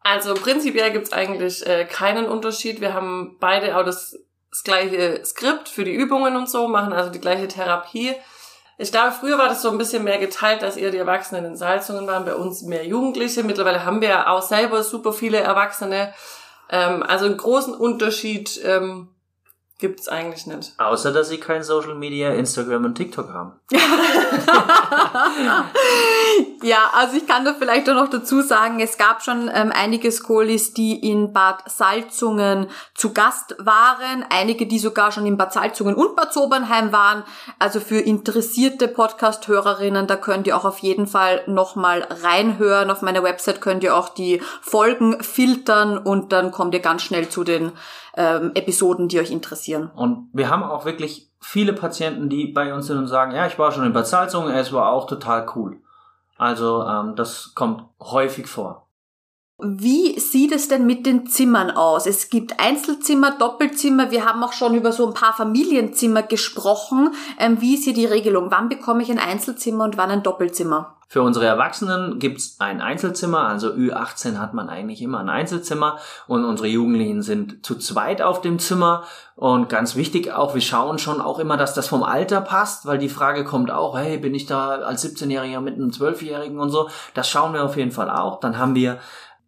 Also 0.01 0.33
prinzipiell 0.35 0.93
gibt 0.93 1.09
es 1.09 1.13
eigentlich 1.13 1.67
äh, 1.67 1.85
keinen 1.85 2.27
Unterschied. 2.27 2.81
Wir 2.81 2.95
haben 2.95 3.37
beide 3.39 3.77
auch 3.77 3.85
das, 3.85 4.19
das 4.51 4.65
gleiche 4.65 5.23
Skript 5.27 5.69
für 5.69 5.85
die 5.85 5.95
Übungen 5.95 6.37
und 6.37 6.49
so, 6.49 6.69
machen 6.69 6.95
also 6.95 7.11
die 7.11 7.21
gleiche 7.21 7.49
Therapie. 7.49 8.15
Ich 8.79 8.93
glaube, 8.93 9.13
früher 9.13 9.39
war 9.39 9.49
das 9.49 9.63
so 9.63 9.71
ein 9.71 9.79
bisschen 9.79 10.05
mehr 10.05 10.19
geteilt, 10.19 10.63
dass 10.63 10.77
eher 10.77 10.91
die 10.91 10.99
Erwachsenen 10.99 11.47
in 11.47 11.57
Salzungen 11.57 12.07
waren, 12.07 12.27
bei 12.27 12.35
uns 12.35 12.63
mehr 12.63 12.87
Jugendliche. 12.87 13.43
Mittlerweile 13.43 13.85
haben 13.85 14.03
wir 14.03 14.09
ja 14.09 14.29
auch 14.29 14.43
selber 14.43 14.83
super 14.83 15.13
viele 15.13 15.39
Erwachsene. 15.39 16.13
Ähm, 16.69 17.03
also 17.03 17.25
einen 17.25 17.39
großen 17.39 17.75
Unterschied 17.75 18.61
ähm, 18.65 19.09
Gibt's 19.79 20.09
eigentlich 20.09 20.47
nicht. 20.47 20.73
Außer, 20.79 21.13
dass 21.13 21.29
sie 21.29 21.39
kein 21.39 21.63
Social 21.63 21.97
Media, 21.97 22.31
Instagram 22.31 22.87
und 22.87 22.95
TikTok 22.95 23.29
haben. 23.29 23.53
ja, 26.63 26.91
also 26.95 27.17
ich 27.17 27.27
kann 27.27 27.45
da 27.45 27.55
vielleicht 27.55 27.91
auch 27.91 27.95
noch 27.95 28.09
dazu 28.09 28.41
sagen, 28.41 28.81
es 28.81 28.97
gab 28.97 29.23
schon 29.23 29.51
ähm, 29.53 29.71
einige 29.75 30.11
Skolis, 30.11 30.73
die 30.73 30.99
in 30.99 31.35
Bad 31.35 31.71
Salzungen 31.71 32.69
zu 32.95 33.13
Gast 33.13 33.55
waren, 33.59 34.25
einige, 34.31 34.67
die 34.67 34.79
sogar 34.79 35.13
schon 35.13 35.27
in 35.27 35.37
Bad 35.37 35.53
Salzungen 35.53 35.95
und 35.95 36.17
Bad 36.17 36.33
Sobernheim 36.33 36.93
waren. 36.93 37.23
Also 37.59 37.81
für 37.81 37.99
interessierte 37.99 38.89
Podcast-Hörerinnen, 38.89 40.07
da 40.07 40.17
könnt 40.17 40.47
ihr 40.47 40.57
auch 40.57 40.65
auf 40.65 40.79
jeden 40.79 41.07
Fall 41.07 41.43
nochmal 41.47 42.09
reinhören. 42.23 42.91
Auf 42.91 43.03
meiner 43.03 43.23
Website 43.23 43.61
könnt 43.61 43.85
ihr 43.85 43.95
auch 43.95 44.09
die 44.09 44.41
Folgen 44.63 45.23
filtern 45.23 45.99
und 45.99 46.33
dann 46.33 46.51
kommt 46.51 46.73
ihr 46.75 46.81
ganz 46.81 47.03
schnell 47.03 47.29
zu 47.29 47.45
den 47.45 47.73
ähm, 48.17 48.53
Episoden, 48.55 49.09
die 49.09 49.21
euch 49.21 49.31
interessieren. 49.31 49.91
Und 49.95 50.29
wir 50.33 50.51
haben 50.51 50.63
auch 50.63 50.85
wirklich 50.85 51.31
viele 51.41 51.73
Patienten, 51.73 52.29
die 52.29 52.47
bei 52.47 52.75
uns 52.75 52.87
sind 52.87 52.99
und 52.99 53.07
sagen, 53.07 53.33
ja, 53.33 53.47
ich 53.47 53.59
war 53.59 53.73
schon 53.73 53.85
in 53.85 53.93
Bad 53.93 54.07
es 54.07 54.73
war 54.73 54.91
auch 54.91 55.07
total 55.07 55.47
cool. 55.55 55.81
Also 56.39 56.83
ähm, 56.85 57.15
das 57.17 57.53
kommt 57.55 57.85
häufig 58.01 58.47
vor. 58.47 58.86
Wie 59.59 60.21
sieht 60.21 60.53
es 60.53 60.69
denn 60.69 60.85
mit 60.85 61.07
den 61.07 61.27
Zimmern 61.27 61.71
aus? 61.71 62.07
Es 62.07 62.29
gibt 62.29 62.61
Einzelzimmer, 62.61 63.39
Doppelzimmer. 63.39 64.11
Wir 64.11 64.27
haben 64.27 64.45
auch 64.45 64.53
schon 64.53 64.75
über 64.75 64.93
so 64.93 65.07
ein 65.07 65.15
paar 65.15 65.33
Familienzimmer 65.33 66.23
gesprochen. 66.23 67.15
Ähm, 67.39 67.63
wie 67.63 67.75
ist 67.75 67.85
hier 67.85 67.95
die 67.95 68.05
Regelung? 68.05 68.51
Wann 68.51 68.69
bekomme 68.69 69.03
ich 69.03 69.11
ein 69.11 69.19
Einzelzimmer 69.19 69.85
und 69.85 69.97
wann 69.97 70.11
ein 70.11 70.23
Doppelzimmer? 70.23 70.97
Für 71.09 71.23
unsere 71.23 71.47
Erwachsenen 71.47 72.19
gibt's 72.19 72.57
ein 72.59 72.81
Einzelzimmer, 72.81 73.47
also 73.47 73.69
Ü18 73.69 74.39
hat 74.39 74.55
man 74.55 74.69
eigentlich 74.69 75.01
immer 75.01 75.21
ein 75.21 75.29
Einzelzimmer 75.29 75.99
und 76.27 76.45
unsere 76.45 76.67
Jugendlichen 76.67 77.23
sind 77.23 77.65
zu 77.65 77.77
zweit 77.77 78.21
auf 78.21 78.41
dem 78.41 78.59
Zimmer 78.59 79.05
und 79.37 79.69
ganz 79.69 79.95
wichtig 79.95 80.33
auch, 80.33 80.55
wir 80.55 80.61
schauen 80.61 80.99
schon 80.99 81.21
auch 81.21 81.39
immer, 81.39 81.57
dass 81.57 81.75
das 81.75 81.87
vom 81.87 82.03
Alter 82.03 82.41
passt, 82.41 82.87
weil 82.87 82.99
die 82.99 83.09
Frage 83.09 83.45
kommt 83.45 83.71
auch, 83.71 83.97
hey, 83.97 84.19
bin 84.19 84.35
ich 84.35 84.47
da 84.47 84.71
als 84.71 85.05
17-Jähriger 85.05 85.61
mit 85.61 85.77
einem 85.77 85.91
12-Jährigen 85.91 86.59
und 86.59 86.71
so, 86.71 86.89
das 87.15 87.29
schauen 87.31 87.55
wir 87.55 87.63
auf 87.63 87.77
jeden 87.77 87.93
Fall 87.93 88.11
auch. 88.11 88.41
Dann 88.41 88.59
haben 88.59 88.75
wir 88.75 88.99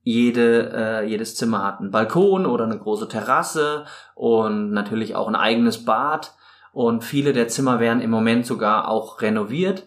jede, 0.02 0.73
äh, 0.75 1.07
jedes 1.07 1.37
Zimmer 1.37 1.64
hat 1.64 1.81
einen 1.81 1.90
Balkon 1.90 2.47
oder 2.47 2.64
eine 2.64 2.78
große 2.78 3.09
Terrasse 3.09 3.85
und 4.14 4.73
natürlich 4.73 5.14
auch 5.14 5.28
ein 5.28 5.37
eigenes 5.37 5.85
Bad 5.85 6.35
und 6.73 7.05
viele 7.05 7.33
der 7.33 7.49
Zimmer 7.49 7.81
werden 7.81 8.02
im 8.02 8.11
Moment 8.11 8.47
sogar 8.47 8.88
auch 8.88 9.21
renoviert 9.21 9.87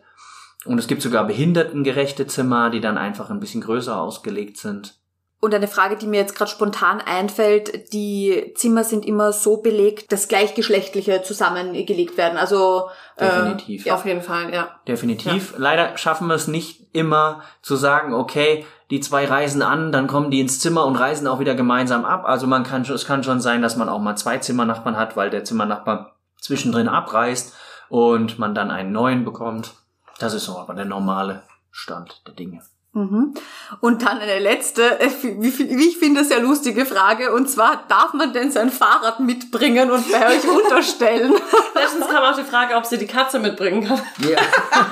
und 0.66 0.78
es 0.78 0.88
gibt 0.88 1.02
sogar 1.02 1.26
behindertengerechte 1.26 2.28
Zimmer, 2.28 2.70
die 2.70 2.82
dann 2.82 2.98
einfach 2.98 3.30
ein 3.30 3.40
bisschen 3.40 3.62
größer 3.62 4.00
ausgelegt 4.00 4.58
sind. 4.58 5.02
Und 5.40 5.56
eine 5.56 5.68
Frage, 5.68 5.96
die 5.96 6.06
mir 6.06 6.20
jetzt 6.20 6.36
gerade 6.36 6.52
spontan 6.52 7.02
einfällt, 7.02 7.92
die 7.94 8.54
Zimmer 8.56 8.84
sind 8.84 9.08
immer 9.08 9.34
so 9.34 9.58
belegt, 9.58 10.12
dass 10.12 10.28
gleichgeschlechtliche 10.28 11.24
zusammengelegt 11.24 12.16
werden. 12.16 12.38
Also 12.38 12.90
äh, 13.16 13.26
definitiv. 13.26 13.86
Äh, 13.86 13.90
ja. 13.90 13.96
Auf 13.96 14.06
jeden 14.06 14.22
Fall, 14.22 14.54
ja. 14.54 14.80
Definitiv. 14.88 15.54
Ja. 15.54 15.58
Leider 15.58 15.98
schaffen 15.98 16.28
wir 16.28 16.36
es 16.36 16.48
nicht 16.48 16.86
immer 16.94 17.42
zu 17.64 17.76
sagen, 17.76 18.14
okay, 18.14 18.68
die 18.92 19.00
zwei 19.00 19.26
reisen 19.26 19.62
an, 19.62 19.92
dann 19.92 20.08
kommen 20.08 20.32
die 20.32 20.42
ins 20.42 20.60
Zimmer 20.60 20.86
und 20.86 20.98
reisen 20.98 21.26
auch 21.26 21.40
wieder 21.40 21.56
gemeinsam 21.56 22.04
ab. 22.04 22.26
Also 22.26 22.46
man 22.46 22.64
kann 22.64 22.82
es 22.82 23.06
kann 23.06 23.24
schon 23.24 23.40
sein, 23.40 23.62
dass 23.62 23.78
man 23.78 23.90
auch 23.90 24.00
mal 24.00 24.18
zwei 24.18 24.38
Zimmernachbarn 24.38 24.98
hat, 24.98 25.16
weil 25.16 25.30
der 25.30 25.46
Zimmernachbar 25.46 26.18
zwischendrin 26.40 26.90
abreist 26.90 27.56
und 27.88 28.38
man 28.38 28.54
dann 28.54 28.70
einen 28.70 28.92
neuen 28.92 29.24
bekommt. 29.24 29.74
Das 30.20 30.34
ist 30.34 30.50
aber 30.50 30.74
der 30.74 30.86
normale 30.86 31.44
Stand 31.72 32.22
der 32.28 32.34
Dinge. 32.34 32.62
Mhm. 32.94 33.34
Und 33.80 34.02
dann 34.02 34.20
eine 34.20 34.40
letzte, 34.40 35.00
äh, 35.00 35.10
wie, 35.22 35.88
ich 35.88 35.98
finde, 35.98 36.26
sehr 36.26 36.42
lustige 36.42 36.86
Frage. 36.86 37.34
Und 37.34 37.50
zwar, 37.50 37.84
darf 37.88 38.12
man 38.14 38.34
denn 38.34 38.52
sein 38.52 38.70
Fahrrad 38.70 39.22
mitbringen 39.22 39.90
und 39.92 40.12
bei 40.12 40.28
euch 40.28 40.48
unterstellen? 40.64 41.34
Letztens 41.74 42.08
kam 42.10 42.24
auch 42.24 42.36
die 42.36 42.44
Frage, 42.44 42.76
ob 42.76 42.86
sie 42.86 42.98
die 42.98 43.08
Katze 43.08 43.40
mitbringen 43.40 43.88
kann. 43.88 44.02
Ja. 44.30 44.38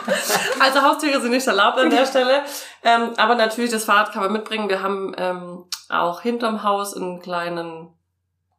also 0.60 0.82
Haustiere 0.82 1.20
sind 1.20 1.32
nicht 1.32 1.46
erlaubt 1.46 1.78
an 1.78 1.90
der 1.90 2.06
Stelle. 2.06 2.44
Ähm, 2.84 3.12
aber 3.18 3.36
natürlich, 3.36 3.72
das 3.72 3.84
Fahrrad 3.84 4.14
kann 4.14 4.24
man 4.24 4.32
mitbringen. 4.32 4.70
Wir 4.70 4.82
haben 4.82 5.14
ähm, 5.18 5.66
auch 5.90 6.22
hinterm 6.22 6.64
Haus 6.64 6.96
einen 6.96 7.20
kleinen 7.20 7.90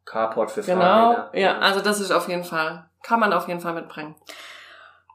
Carport 0.05 0.51
für 0.51 0.61
Fahrräder. 0.61 1.29
Genau, 1.31 1.43
ja, 1.45 1.57
also 1.57 1.81
das 1.81 1.99
ist 1.99 2.11
auf 2.11 2.27
jeden 2.27 2.43
Fall, 2.43 2.85
kann 3.01 3.19
man 3.19 3.33
auf 3.33 3.47
jeden 3.47 3.61
Fall 3.61 3.73
mitbringen. 3.73 4.15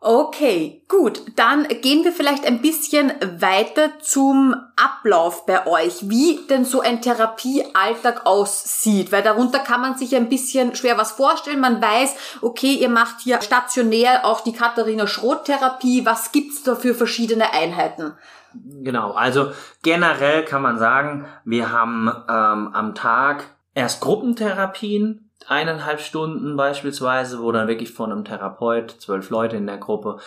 Okay, 0.08 0.84
gut. 0.86 1.20
Dann 1.34 1.66
gehen 1.66 2.04
wir 2.04 2.12
vielleicht 2.12 2.46
ein 2.46 2.62
bisschen 2.62 3.12
weiter 3.40 3.98
zum 3.98 4.54
Ablauf 4.76 5.46
bei 5.46 5.66
euch, 5.66 6.08
wie 6.08 6.46
denn 6.48 6.64
so 6.64 6.80
ein 6.80 7.02
Therapiealltag 7.02 8.24
aussieht, 8.24 9.10
weil 9.10 9.24
darunter 9.24 9.58
kann 9.58 9.80
man 9.80 9.98
sich 9.98 10.14
ein 10.14 10.28
bisschen 10.28 10.76
schwer 10.76 10.96
was 10.96 11.10
vorstellen. 11.10 11.58
Man 11.58 11.82
weiß, 11.82 12.38
okay, 12.40 12.74
ihr 12.74 12.88
macht 12.88 13.16
hier 13.22 13.42
stationär 13.42 14.24
auch 14.24 14.42
die 14.42 14.52
Katharina 14.52 15.08
Schroth-Therapie. 15.08 16.06
Was 16.06 16.30
gibt's 16.30 16.62
da 16.62 16.76
für 16.76 16.94
verschiedene 16.94 17.52
Einheiten? 17.52 18.12
Genau, 18.54 19.10
also 19.10 19.50
generell 19.82 20.44
kann 20.44 20.62
man 20.62 20.78
sagen, 20.78 21.26
wir 21.44 21.72
haben 21.72 22.06
ähm, 22.28 22.70
am 22.72 22.94
Tag 22.94 23.42
erst 23.74 24.00
Gruppentherapien, 24.02 25.25
eineinhalb 25.48 26.00
Stunden 26.00 26.56
beispielsweise, 26.56 27.40
wo 27.40 27.52
dann 27.52 27.68
wirklich 27.68 27.92
von 27.92 28.12
einem 28.12 28.24
Therapeut, 28.24 28.90
zwölf 28.90 29.30
Leute 29.30 29.56
in 29.56 29.66
der 29.66 29.78
Gruppe, 29.78 30.18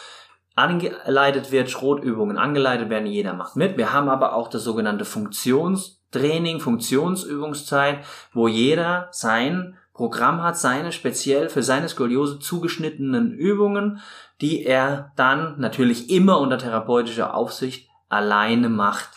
angeleitet 0.56 1.52
wird, 1.52 1.70
Schrotübungen 1.70 2.38
angeleitet 2.38 2.90
werden, 2.90 3.08
jeder 3.08 3.34
macht 3.34 3.56
mit. 3.56 3.78
Wir 3.78 3.94
haben 3.94 4.10
aber 4.10 4.34
auch 4.34 4.50
das 4.50 4.64
sogenannte 4.64 5.06
Funktionstraining, 5.06 6.60
Funktionsübungszeit, 6.60 8.00
wo 8.34 8.48
jeder 8.48 9.08
sein 9.12 9.78
Programm 9.94 10.42
hat, 10.42 10.58
seine 10.58 10.92
speziell 10.92 11.50
für 11.50 11.64
seine 11.64 11.90
Skoliose 11.90 12.40
zugeschnittenen 12.40 13.34
Übungen, 13.34 14.00
die 14.42 14.64
er 14.64 15.12
dann 15.16 15.60
natürlich 15.60 16.10
immer 16.10 16.40
unter 16.40 16.58
therapeutischer 16.58 17.34
Aufsicht 17.34 17.90
alleine 18.08 18.70
macht. 18.70 19.10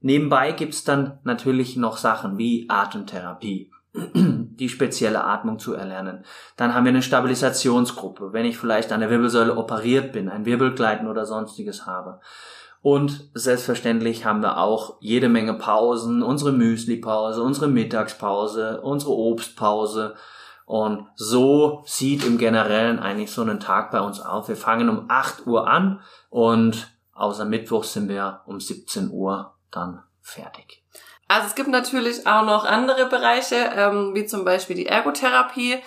Nebenbei 0.00 0.52
gibt's 0.52 0.84
dann 0.84 1.18
natürlich 1.24 1.76
noch 1.76 1.96
Sachen 1.96 2.38
wie 2.38 2.66
Atemtherapie, 2.68 3.70
die 3.92 4.68
spezielle 4.68 5.24
Atmung 5.24 5.58
zu 5.58 5.74
erlernen. 5.74 6.24
Dann 6.56 6.74
haben 6.74 6.84
wir 6.84 6.90
eine 6.90 7.02
Stabilisationsgruppe, 7.02 8.32
wenn 8.32 8.44
ich 8.44 8.58
vielleicht 8.58 8.92
an 8.92 9.00
der 9.00 9.10
Wirbelsäule 9.10 9.56
operiert 9.56 10.12
bin, 10.12 10.28
ein 10.28 10.44
Wirbelgleiten 10.44 11.08
oder 11.08 11.26
sonstiges 11.26 11.86
habe. 11.86 12.20
Und 12.82 13.30
selbstverständlich 13.34 14.24
haben 14.24 14.42
wir 14.42 14.58
auch 14.58 14.96
jede 15.00 15.28
Menge 15.28 15.54
Pausen, 15.54 16.22
unsere 16.22 16.52
Müsli-Pause, 16.52 17.42
unsere 17.42 17.68
Mittagspause, 17.68 18.80
unsere 18.80 19.12
Obstpause. 19.12 20.14
Und 20.64 21.08
so 21.16 21.82
sieht 21.84 22.24
im 22.24 22.38
Generellen 22.38 23.00
eigentlich 23.00 23.32
so 23.32 23.42
ein 23.42 23.60
Tag 23.60 23.90
bei 23.90 24.00
uns 24.00 24.20
auf. 24.20 24.48
Wir 24.48 24.56
fangen 24.56 24.88
um 24.88 25.06
8 25.08 25.46
Uhr 25.46 25.68
an 25.68 26.00
und 26.30 26.88
außer 27.12 27.44
Mittwoch 27.44 27.84
sind 27.84 28.08
wir 28.08 28.40
um 28.46 28.60
17 28.60 29.10
Uhr 29.10 29.54
dann 29.70 30.02
fertig. 30.22 30.82
Also 31.30 31.46
es 31.46 31.54
gibt 31.54 31.68
natürlich 31.68 32.26
auch 32.26 32.42
noch 32.42 32.64
andere 32.64 33.06
Bereiche, 33.06 33.54
ähm, 33.76 34.16
wie 34.16 34.26
zum 34.26 34.44
Beispiel 34.44 34.74
die 34.74 34.86
Ergotherapie 34.86 35.78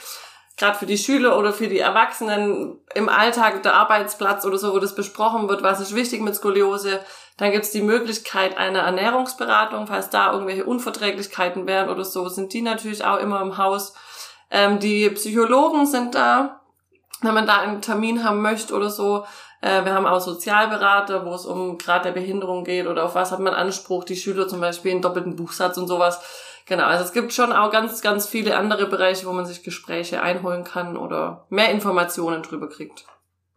gerade 0.56 0.78
für 0.78 0.86
die 0.86 0.98
Schüler 0.98 1.38
oder 1.38 1.52
für 1.52 1.68
die 1.68 1.80
Erwachsenen 1.80 2.80
im 2.96 3.10
Alltag, 3.10 3.62
der 3.62 3.74
Arbeitsplatz 3.74 4.46
oder 4.46 4.58
so, 4.58 4.74
wo 4.74 4.80
das 4.80 4.96
besprochen 4.96 5.50
wird, 5.50 5.62
was 5.62 5.82
ist 5.82 5.96
wichtig 5.96 6.22
mit 6.22 6.36
Skoliose. 6.36 7.02
Dann 7.36 7.52
gibt's 7.52 7.72
die 7.72 7.82
Möglichkeit 7.82 8.56
einer 8.56 8.84
Ernährungsberatung, 8.84 9.88
falls 9.88 10.10
da 10.10 10.32
irgendwelche 10.32 10.64
Unverträglichkeiten 10.64 11.68
wären 11.68 11.90
oder 11.90 12.06
so, 12.06 12.30
sind 12.30 12.54
die 12.54 12.62
natürlich 12.62 13.04
auch 13.04 13.18
immer 13.18 13.42
im 13.42 13.58
Haus. 13.58 13.96
Ähm, 14.50 14.80
die 14.80 15.10
Psychologen 15.10 15.86
sind 15.86 16.16
da, 16.16 16.62
wenn 17.20 17.34
man 17.34 17.48
da 17.48 17.58
einen 17.58 17.82
Termin 17.82 18.24
haben 18.24 18.42
möchte 18.42 18.74
oder 18.74 18.90
so. 18.90 19.26
Äh, 19.63 19.86
wir 19.86 19.93
haben 19.93 20.05
auch 20.05 20.20
Sozialberater, 20.20 21.25
wo 21.25 21.34
es 21.34 21.46
um 21.46 21.77
gerade 21.77 22.05
der 22.05 22.12
Behinderung 22.12 22.63
geht 22.63 22.86
oder 22.86 23.05
auf 23.05 23.15
was 23.15 23.32
hat 23.32 23.39
man 23.39 23.53
Anspruch, 23.53 24.03
die 24.03 24.15
Schüler 24.15 24.48
zum 24.48 24.60
Beispiel 24.60 24.91
einen 24.91 25.01
doppelten 25.01 25.36
Buchsatz 25.36 25.77
und 25.77 25.88
sowas 25.88 26.20
Genau, 26.65 26.86
also 26.86 27.03
es 27.03 27.12
gibt 27.12 27.34
schon 27.34 27.51
auch 27.51 27.72
ganz, 27.72 28.01
ganz 28.01 28.27
viele 28.27 28.58
andere 28.58 28.88
Bereiche, 28.88 29.25
wo 29.25 29.34
man 29.34 29.46
sich 29.46 29.63
Gespräche 29.63 30.22
einholen 30.22 30.63
kann 30.63 30.96
oder 30.96 31.46
mehr 31.50 31.72
Informationen 31.72 32.41
drüber 32.41 32.70
kriegt. 32.70 33.05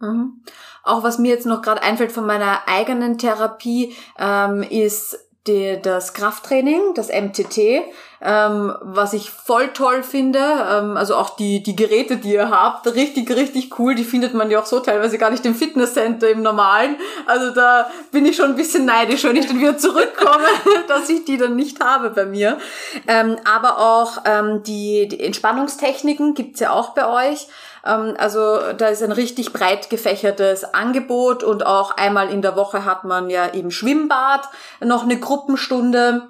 Mhm. 0.00 0.42
Auch 0.82 1.02
was 1.02 1.18
mir 1.18 1.30
jetzt 1.30 1.46
noch 1.46 1.62
gerade 1.62 1.82
einfällt 1.82 2.12
von 2.12 2.26
meiner 2.26 2.66
eigenen 2.66 3.16
Therapie, 3.18 3.94
ähm, 4.18 4.62
ist 4.62 5.25
die, 5.46 5.78
das 5.80 6.12
Krafttraining, 6.14 6.94
das 6.94 7.08
MTT, 7.08 7.84
ähm, 8.20 8.74
was 8.80 9.12
ich 9.12 9.30
voll 9.30 9.68
toll 9.68 10.02
finde. 10.02 10.38
Ähm, 10.38 10.96
also 10.96 11.16
auch 11.16 11.36
die, 11.36 11.62
die 11.62 11.76
Geräte, 11.76 12.16
die 12.16 12.32
ihr 12.32 12.50
habt, 12.50 12.86
richtig, 12.86 13.30
richtig 13.30 13.78
cool. 13.78 13.94
Die 13.94 14.04
findet 14.04 14.34
man 14.34 14.50
ja 14.50 14.60
auch 14.60 14.66
so 14.66 14.80
teilweise 14.80 15.18
gar 15.18 15.30
nicht 15.30 15.44
im 15.46 15.54
Fitnesscenter 15.54 16.30
im 16.30 16.42
Normalen. 16.42 16.96
Also 17.26 17.50
da 17.52 17.90
bin 18.12 18.26
ich 18.26 18.36
schon 18.36 18.50
ein 18.50 18.56
bisschen 18.56 18.84
neidisch, 18.84 19.24
wenn 19.24 19.36
ich 19.36 19.46
dann 19.46 19.60
wieder 19.60 19.78
zurückkomme, 19.78 20.46
dass 20.88 21.08
ich 21.08 21.24
die 21.24 21.36
dann 21.36 21.56
nicht 21.56 21.80
habe 21.80 22.10
bei 22.10 22.26
mir. 22.26 22.58
Ähm, 23.06 23.36
aber 23.44 23.78
auch 23.78 24.18
ähm, 24.24 24.62
die, 24.62 25.08
die 25.08 25.20
Entspannungstechniken 25.20 26.34
gibt's 26.34 26.60
ja 26.60 26.72
auch 26.72 26.90
bei 26.90 27.30
euch. 27.30 27.46
Ähm, 27.86 28.14
also 28.18 28.58
da 28.76 28.88
ist 28.88 29.02
ein 29.02 29.12
richtig 29.12 29.52
breit 29.52 29.90
gefächertes 29.90 30.64
Angebot 30.74 31.44
und 31.44 31.64
auch 31.64 31.96
einmal 31.96 32.28
in 32.28 32.42
der 32.42 32.56
Woche 32.56 32.84
hat 32.84 33.04
man 33.04 33.30
ja 33.30 33.44
im 33.44 33.70
Schwimmbad 33.70 34.48
noch 34.84 35.04
eine 35.04 35.18
Gruppenstunde. 35.18 36.28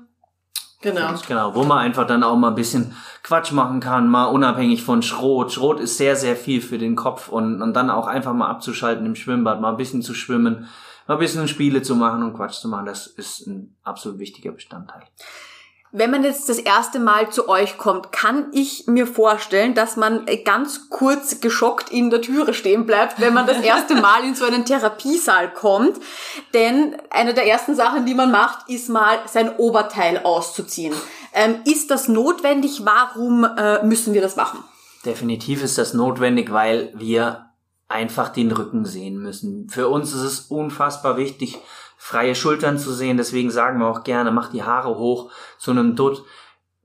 Genau. 0.83 1.15
Genau, 1.27 1.55
wo 1.55 1.65
man 1.65 1.79
einfach 1.79 2.07
dann 2.07 2.23
auch 2.23 2.37
mal 2.37 2.49
ein 2.49 2.55
bisschen 2.55 2.95
Quatsch 3.23 3.51
machen 3.51 3.81
kann, 3.81 4.09
mal 4.09 4.27
unabhängig 4.27 4.85
von 4.85 5.03
Schrot. 5.03 5.51
Schrot 5.51 5.81
ist 5.81 5.97
sehr, 5.97 6.15
sehr 6.17 6.37
viel 6.37 6.61
für 6.61 6.79
den 6.79 6.95
Kopf 6.95 7.29
und, 7.29 7.63
und 7.63 7.75
dann 7.75 7.91
auch 7.91 8.07
einfach 8.07 8.35
mal 8.35 8.49
abzuschalten 8.49 9.05
im 9.07 9.16
Schwimmbad, 9.16 9.61
mal 9.61 9.71
ein 9.71 9.79
bisschen 9.79 10.03
zu 10.03 10.14
schwimmen, 10.14 10.69
mal 11.09 11.14
ein 11.14 11.19
bisschen 11.19 11.49
Spiele 11.49 11.83
zu 11.83 11.97
machen 11.97 12.23
und 12.23 12.35
Quatsch 12.35 12.61
zu 12.61 12.69
machen, 12.69 12.87
das 12.87 13.07
ist 13.07 13.47
ein 13.47 13.75
absolut 13.83 14.19
wichtiger 14.19 14.53
Bestandteil. 14.53 15.03
Wenn 15.92 16.11
man 16.11 16.25
jetzt 16.25 16.49
das 16.49 16.59
erste 16.59 16.99
Mal 16.99 17.31
zu 17.31 17.49
euch 17.49 17.79
kommt, 17.79 18.12
kann 18.12 18.46
ich 18.53 18.87
mir 18.87 19.07
vorstellen, 19.07 19.75
dass 19.75 19.96
man 19.96 20.27
ganz 20.44 20.90
kurz 20.90 21.40
geschockt 21.40 21.90
in 21.90 22.11
der 22.11 22.20
Türe 22.20 22.55
stehen 22.55 22.87
bleibt, 22.87 23.20
wenn 23.20 23.33
man 23.33 23.46
das 23.46 23.61
erste 23.61 23.94
Mal 24.01 24.25
in 24.25 24.35
so 24.35 24.44
einen 24.44 24.64
Therapiesaal 24.64 25.53
kommt. 25.53 25.99
Denn 26.55 26.96
eine 27.11 27.35
der 27.35 27.46
ersten 27.46 27.75
Sachen, 27.75 28.05
die 28.05 28.14
man 28.14 28.31
macht, 28.31 28.68
ist 28.68 28.88
mal 28.88 29.18
sein 29.27 29.57
Oberteil 29.57 30.18
auszuziehen. 30.18 30.94
Ähm, 31.33 31.61
ist 31.64 31.90
das 31.90 32.09
notwendig? 32.09 32.83
Warum 32.85 33.44
äh, 33.44 33.85
müssen 33.85 34.12
wir 34.12 34.22
das 34.22 34.37
machen? 34.37 34.64
Definitiv 35.05 35.62
ist 35.62 35.79
das 35.79 35.94
notwendig, 35.94 36.53
weil 36.53 36.92
wir 36.96 37.46
einfach 37.88 38.31
den 38.31 38.51
Rücken 38.51 38.85
sehen 38.85 39.18
müssen. 39.18 39.68
Für 39.68 39.88
uns 39.88 40.12
ist 40.12 40.22
es 40.22 40.40
unfassbar 40.40 41.16
wichtig, 41.16 41.59
freie 42.07 42.37
Schultern 42.37 42.79
zu 42.79 42.92
sehen. 42.92 43.16
Deswegen 43.16 43.51
sagen 43.51 43.81
wir 43.81 43.88
auch 43.88 44.05
gerne, 44.05 44.31
mach 44.31 44.53
die 44.53 44.62
Haare 44.62 44.97
hoch 44.97 45.33
zu 45.59 45.73
einem 45.73 45.97
Dutt, 45.97 46.23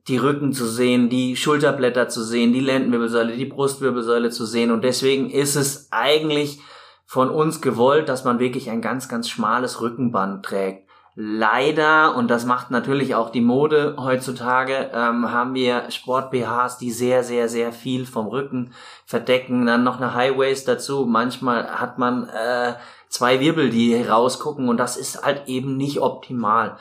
die 0.08 0.18
Rücken 0.18 0.52
zu 0.52 0.66
sehen, 0.66 1.10
die 1.10 1.36
Schulterblätter 1.36 2.10
zu 2.10 2.24
sehen, 2.24 2.54
die 2.54 2.60
Lendenwirbelsäule, 2.60 3.38
die 3.38 3.46
Brustwirbelsäule 3.46 4.32
zu 4.32 4.48
sehen. 4.48 4.72
Und 4.72 4.84
deswegen 4.84 5.30
ist 5.30 5.56
es 5.56 5.90
eigentlich 5.92 6.60
von 7.06 7.30
uns 7.30 7.62
gewollt, 7.62 8.10
dass 8.10 8.24
man 8.24 8.40
wirklich 8.40 8.72
ein 8.72 8.82
ganz, 8.82 9.10
ganz 9.10 9.30
schmales 9.30 9.80
Rückenband 9.80 10.44
trägt. 10.44 10.90
Leider, 11.24 12.16
und 12.16 12.32
das 12.32 12.46
macht 12.46 12.72
natürlich 12.72 13.14
auch 13.14 13.30
die 13.30 13.42
Mode 13.42 13.96
heutzutage, 14.00 14.90
ähm, 14.92 15.32
haben 15.32 15.54
wir 15.54 15.92
Sport-BHs, 15.92 16.80
die 16.80 16.90
sehr, 16.90 17.24
sehr, 17.24 17.48
sehr 17.48 17.72
viel 17.72 18.08
vom 18.08 18.26
Rücken 18.26 18.74
verdecken. 19.06 19.68
Dann 19.68 19.84
noch 19.84 19.98
eine 19.98 20.16
High-Waist 20.16 20.68
dazu. 20.68 21.06
Manchmal 21.06 21.80
hat 21.80 22.00
man 22.00 22.28
äh, 22.28 22.74
zwei 23.08 23.40
Wirbel, 23.40 23.70
die 23.70 24.02
rausgucken 24.02 24.68
und 24.68 24.78
das 24.78 24.98
ist 24.98 25.24
halt 25.24 25.48
eben 25.48 25.78
nicht 25.78 26.02
optimal. 26.02 26.78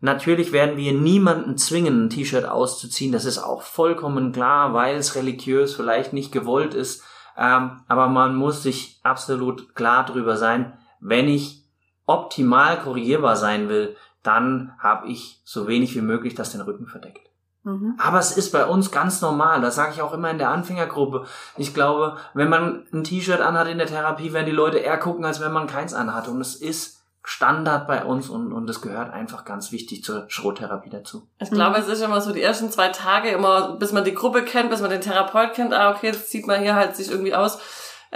Natürlich 0.00 0.50
werden 0.50 0.76
wir 0.76 0.92
niemanden 0.92 1.56
zwingen, 1.56 2.06
ein 2.06 2.10
T-Shirt 2.10 2.46
auszuziehen, 2.46 3.12
das 3.12 3.24
ist 3.24 3.38
auch 3.38 3.62
vollkommen 3.62 4.32
klar, 4.32 4.74
weil 4.74 4.96
es 4.96 5.14
religiös 5.14 5.72
vielleicht 5.76 6.12
nicht 6.12 6.32
gewollt 6.32 6.74
ist, 6.74 7.04
ähm, 7.38 7.82
aber 7.86 8.08
man 8.08 8.34
muss 8.34 8.64
sich 8.64 8.98
absolut 9.04 9.76
klar 9.76 10.04
drüber 10.04 10.36
sein, 10.36 10.76
wenn 10.98 11.28
ich 11.28 11.63
optimal 12.06 12.80
korrigierbar 12.80 13.36
sein 13.36 13.68
will, 13.68 13.96
dann 14.22 14.72
habe 14.78 15.08
ich 15.08 15.40
so 15.44 15.66
wenig 15.68 15.94
wie 15.94 16.00
möglich, 16.00 16.34
das 16.34 16.52
den 16.52 16.62
Rücken 16.62 16.86
verdeckt. 16.86 17.30
Mhm. 17.64 17.94
Aber 17.98 18.18
es 18.18 18.36
ist 18.36 18.52
bei 18.52 18.66
uns 18.66 18.90
ganz 18.90 19.20
normal. 19.20 19.60
Das 19.60 19.74
sage 19.74 19.92
ich 19.94 20.02
auch 20.02 20.12
immer 20.12 20.30
in 20.30 20.38
der 20.38 20.50
Anfängergruppe. 20.50 21.26
Ich 21.56 21.74
glaube, 21.74 22.16
wenn 22.34 22.48
man 22.48 22.86
ein 22.92 23.04
T-Shirt 23.04 23.40
anhat 23.40 23.68
in 23.68 23.78
der 23.78 23.86
Therapie, 23.86 24.32
werden 24.32 24.46
die 24.46 24.52
Leute 24.52 24.78
eher 24.78 24.98
gucken, 24.98 25.24
als 25.24 25.40
wenn 25.40 25.52
man 25.52 25.66
keins 25.66 25.94
anhat. 25.94 26.28
Und 26.28 26.40
es 26.40 26.56
ist 26.56 27.02
Standard 27.26 27.86
bei 27.86 28.04
uns 28.04 28.28
und, 28.28 28.52
und 28.52 28.68
es 28.68 28.82
gehört 28.82 29.10
einfach 29.10 29.46
ganz 29.46 29.72
wichtig 29.72 30.04
zur 30.04 30.26
Schrottherapie 30.28 30.90
dazu. 30.90 31.26
Ich 31.38 31.50
glaube, 31.50 31.78
es 31.78 31.88
ist 31.88 32.02
immer 32.02 32.20
so 32.20 32.32
die 32.32 32.42
ersten 32.42 32.70
zwei 32.70 32.90
Tage 32.90 33.30
immer, 33.30 33.76
bis 33.76 33.92
man 33.92 34.04
die 34.04 34.12
Gruppe 34.12 34.42
kennt, 34.42 34.68
bis 34.68 34.82
man 34.82 34.90
den 34.90 35.00
Therapeut 35.00 35.54
kennt, 35.54 35.72
ah, 35.72 35.90
okay, 35.90 36.12
das 36.12 36.30
sieht 36.30 36.46
man 36.46 36.60
hier 36.60 36.74
halt 36.74 36.96
sich 36.96 37.10
irgendwie 37.10 37.34
aus 37.34 37.58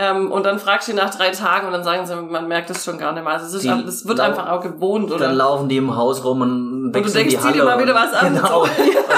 ähm, 0.01 0.31
und 0.31 0.47
dann 0.47 0.61
fragst 0.61 0.87
du 0.87 0.95
nach 0.95 1.13
drei 1.13 1.31
Tagen 1.31 1.67
und 1.67 1.73
dann 1.73 1.83
sagen 1.83 2.07
sie, 2.07 2.15
man 2.15 2.47
merkt 2.47 2.71
es 2.71 2.85
schon 2.85 2.99
gar 2.99 3.13
nicht 3.13 3.25
mehr. 3.25 3.33
Also 3.33 3.57
es, 3.57 3.65
ist, 3.65 3.85
es 3.85 4.07
wird 4.07 4.21
einfach 4.21 4.49
auch 4.49 4.61
gewohnt. 4.61 5.11
Oder? 5.11 5.27
Dann 5.27 5.35
laufen 5.35 5.69
die 5.69 5.77
im 5.77 5.97
Haus 5.97 6.23
rum 6.23 6.41
und 6.41 6.95
wechseln 6.95 7.05
und 7.05 7.15
du 7.15 7.19
denkst, 7.19 7.35
die 7.35 7.39
Halle. 7.41 7.53
Zieh 7.53 7.59
dir 7.59 7.65
mal 7.65 7.83
wieder 7.83 7.95
was 7.97 8.13
an. 8.13 8.33
Genau. 8.33 8.63
und 8.63 8.71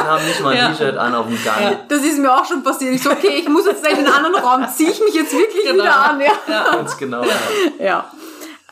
haben 0.08 0.24
nicht 0.24 0.42
mal 0.42 0.54
ein 0.54 0.56
ja. 0.56 0.68
T-Shirt 0.70 0.96
an 0.96 1.14
auf 1.14 1.26
dem 1.26 1.44
Gang. 1.44 1.62
Ja. 1.62 1.72
Das 1.86 2.02
ist 2.02 2.18
mir 2.18 2.32
auch 2.32 2.46
schon 2.46 2.62
passiert. 2.62 2.94
Ich 2.94 3.02
so, 3.02 3.10
okay, 3.10 3.34
ich 3.36 3.48
muss 3.50 3.66
jetzt 3.66 3.86
in 3.86 3.94
den 3.94 4.06
anderen 4.06 4.36
Raum. 4.36 4.66
Ziehe 4.74 4.88
ich 4.88 5.00
mich 5.00 5.12
jetzt 5.12 5.34
wirklich 5.34 5.66
genau. 5.66 5.82
wieder 5.84 5.96
an? 5.96 6.18
Ja. 6.18 6.32
ja. 6.48 6.64
Ganz 6.76 6.96
genau. 6.96 7.24
Ja. 7.24 7.84
ja. 7.84 8.04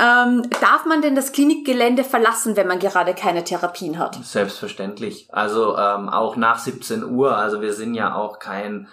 Ähm, 0.01 0.49
darf 0.63 0.87
man 0.87 1.03
denn 1.03 1.15
das 1.15 1.33
Klinikgelände 1.33 2.05
verlassen, 2.05 2.57
wenn 2.57 2.69
man 2.69 2.79
gerade 2.79 3.13
keine 3.13 3.45
Therapien 3.45 3.99
hat? 3.99 4.17
Selbstverständlich. 4.25 5.29
Also 5.31 5.77
ähm, 5.77 6.09
auch 6.09 6.37
nach 6.37 6.59
17 6.59 7.05
Uhr. 7.05 7.37
Also 7.37 7.61
wir 7.61 7.75
sind 7.75 7.93
ja 7.93 8.15
auch 8.15 8.39
kein 8.39 8.89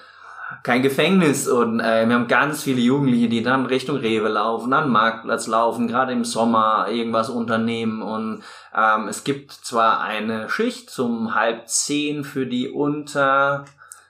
kein 0.63 0.81
Gefängnis 0.81 1.47
und 1.47 1.79
äh, 1.79 2.07
wir 2.07 2.15
haben 2.15 2.27
ganz 2.27 2.63
viele 2.63 2.81
Jugendliche, 2.81 3.29
die 3.29 3.43
dann 3.43 3.65
Richtung 3.65 3.97
Rewe 3.97 4.29
laufen, 4.29 4.73
an 4.73 4.89
Marktplatz 4.89 5.47
laufen, 5.47 5.87
gerade 5.87 6.13
im 6.13 6.23
Sommer 6.23 6.87
irgendwas 6.89 7.29
unternehmen 7.29 8.01
und 8.01 8.43
ähm, 8.75 9.07
es 9.07 9.23
gibt 9.23 9.51
zwar 9.51 10.01
eine 10.01 10.49
Schicht 10.49 10.89
zum 10.89 11.35
halb 11.35 11.67
zehn 11.67 12.23
für 12.23 12.45
die 12.45 12.69
unter 12.69 13.65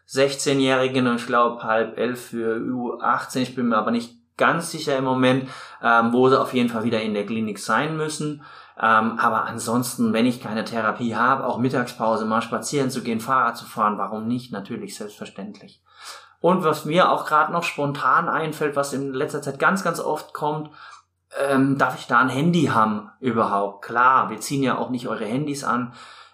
16-Jährigen 0.10 1.08
und 1.08 1.16
ich 1.18 1.28
glaube 1.28 1.64
halb 1.64 1.98
elf 1.98 2.30
für 2.30 2.58
U18, 2.58 3.40
ich 3.40 3.56
bin 3.56 3.70
mir 3.70 3.78
aber 3.78 3.92
nicht 3.92 4.16
ganz 4.38 4.72
sicher 4.72 4.98
im 4.98 5.06
Moment, 5.06 5.50
ähm, 5.82 6.14
wo 6.14 6.30
sie 6.30 6.40
auf 6.40 6.54
jeden 6.54 6.70
Fall 6.70 6.84
wieder 6.84 7.02
in 7.02 7.14
der 7.14 7.26
Klinik 7.26 7.60
sein 7.60 7.96
müssen. 7.98 8.44
Ähm, 8.78 9.18
aber 9.20 9.46
ansonsten, 9.46 10.12
wenn 10.12 10.26
ich 10.26 10.44
keine 10.44 10.66
Therapie 10.66 11.16
habe, 11.16 11.46
auch 11.46 11.58
Mittagspause 11.58 12.26
mal 12.26 12.42
spazieren 12.42 12.90
zu 12.90 13.02
gehen, 13.02 13.22
Fahrrad 13.22 13.58
zu 13.58 13.66
fahren, 13.66 13.98
warum 13.98 14.28
nicht? 14.28 14.52
Natürlich, 14.52 14.96
selbstverständlich. 14.96 15.82
Und 16.46 16.64
was 16.64 16.86
mir 16.86 17.12
auch 17.12 17.26
gerade 17.26 17.52
noch 17.52 17.64
spontan 17.64 18.30
einfällt, 18.30 18.76
was 18.76 18.94
in 18.94 19.16
letzter 19.16 19.42
Zeit 19.42 19.58
ganz, 19.58 19.84
ganz 19.84 20.00
oft 20.00 20.32
kommt, 20.32 20.70
ähm, 21.44 21.80
darf 21.80 21.98
ich 21.98 22.06
da 22.06 22.20
ein 22.20 22.30
Handy 22.30 22.66
haben 22.66 23.10
überhaupt? 23.20 23.84
Klar, 23.84 24.30
wir 24.30 24.40
ziehen 24.40 24.62
ja 24.62 24.78
auch 24.78 24.92
nicht 24.92 25.08
eure 25.08 25.26
Handys 25.26 25.64
an 25.64 25.94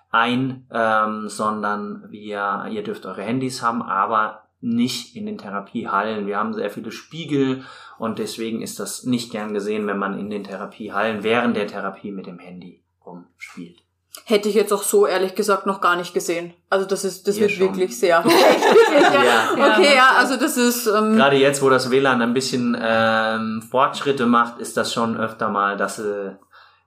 ein, 0.10 0.68
ähm, 0.70 1.30
sondern 1.30 2.08
wir, 2.10 2.66
ihr 2.70 2.84
dürft 2.84 3.06
eure 3.06 3.22
Handys 3.22 3.62
haben, 3.62 3.82
aber 3.82 4.50
nicht 4.60 5.16
in 5.16 5.28
den 5.28 5.38
Therapiehallen. 5.38 6.28
Wir 6.28 6.40
haben 6.40 6.54
sehr 6.54 6.70
viele 6.70 6.92
Spiegel 6.92 7.64
und 7.98 8.20
deswegen 8.20 8.62
ist 8.62 8.82
das 8.82 9.06
nicht 9.06 9.32
gern 9.32 9.54
gesehen, 9.54 9.88
wenn 9.88 9.98
man 9.98 10.20
in 10.20 10.30
den 10.30 10.44
Therapiehallen 10.44 11.24
während 11.24 11.56
der 11.56 11.68
Therapie 11.68 12.12
mit 12.12 12.26
dem 12.26 12.38
Handy 12.38 12.84
rumspielt. 13.06 13.82
Hätte 14.26 14.50
ich 14.50 14.56
jetzt 14.56 14.74
auch 14.74 14.84
so 14.84 15.08
ehrlich 15.08 15.36
gesagt 15.36 15.66
noch 15.66 15.80
gar 15.80 15.96
nicht 15.96 16.14
gesehen. 16.14 16.54
Also 16.70 16.86
das 16.86 17.06
ist, 17.06 17.28
das 17.28 17.36
Wir 17.36 17.44
wird 17.44 17.52
schon. 17.52 17.68
wirklich 17.68 17.98
sehr. 17.98 18.24
ja. 19.04 19.24
ja. 19.58 19.74
Okay, 19.74 19.96
ja, 19.96 20.12
also 20.18 20.36
das 20.36 20.58
ist. 20.58 20.86
Ähm, 20.88 21.16
Gerade 21.16 21.38
jetzt, 21.38 21.62
wo 21.62 21.70
das 21.70 21.90
WLAN 21.90 22.22
ein 22.22 22.34
bisschen 22.34 22.78
ähm, 22.80 23.62
Fortschritte 23.70 24.26
macht, 24.26 24.60
ist 24.60 24.76
das 24.76 24.94
schon 24.94 25.18
öfter 25.18 25.50
mal, 25.50 25.78
dass 25.78 25.96
sie 25.96 26.38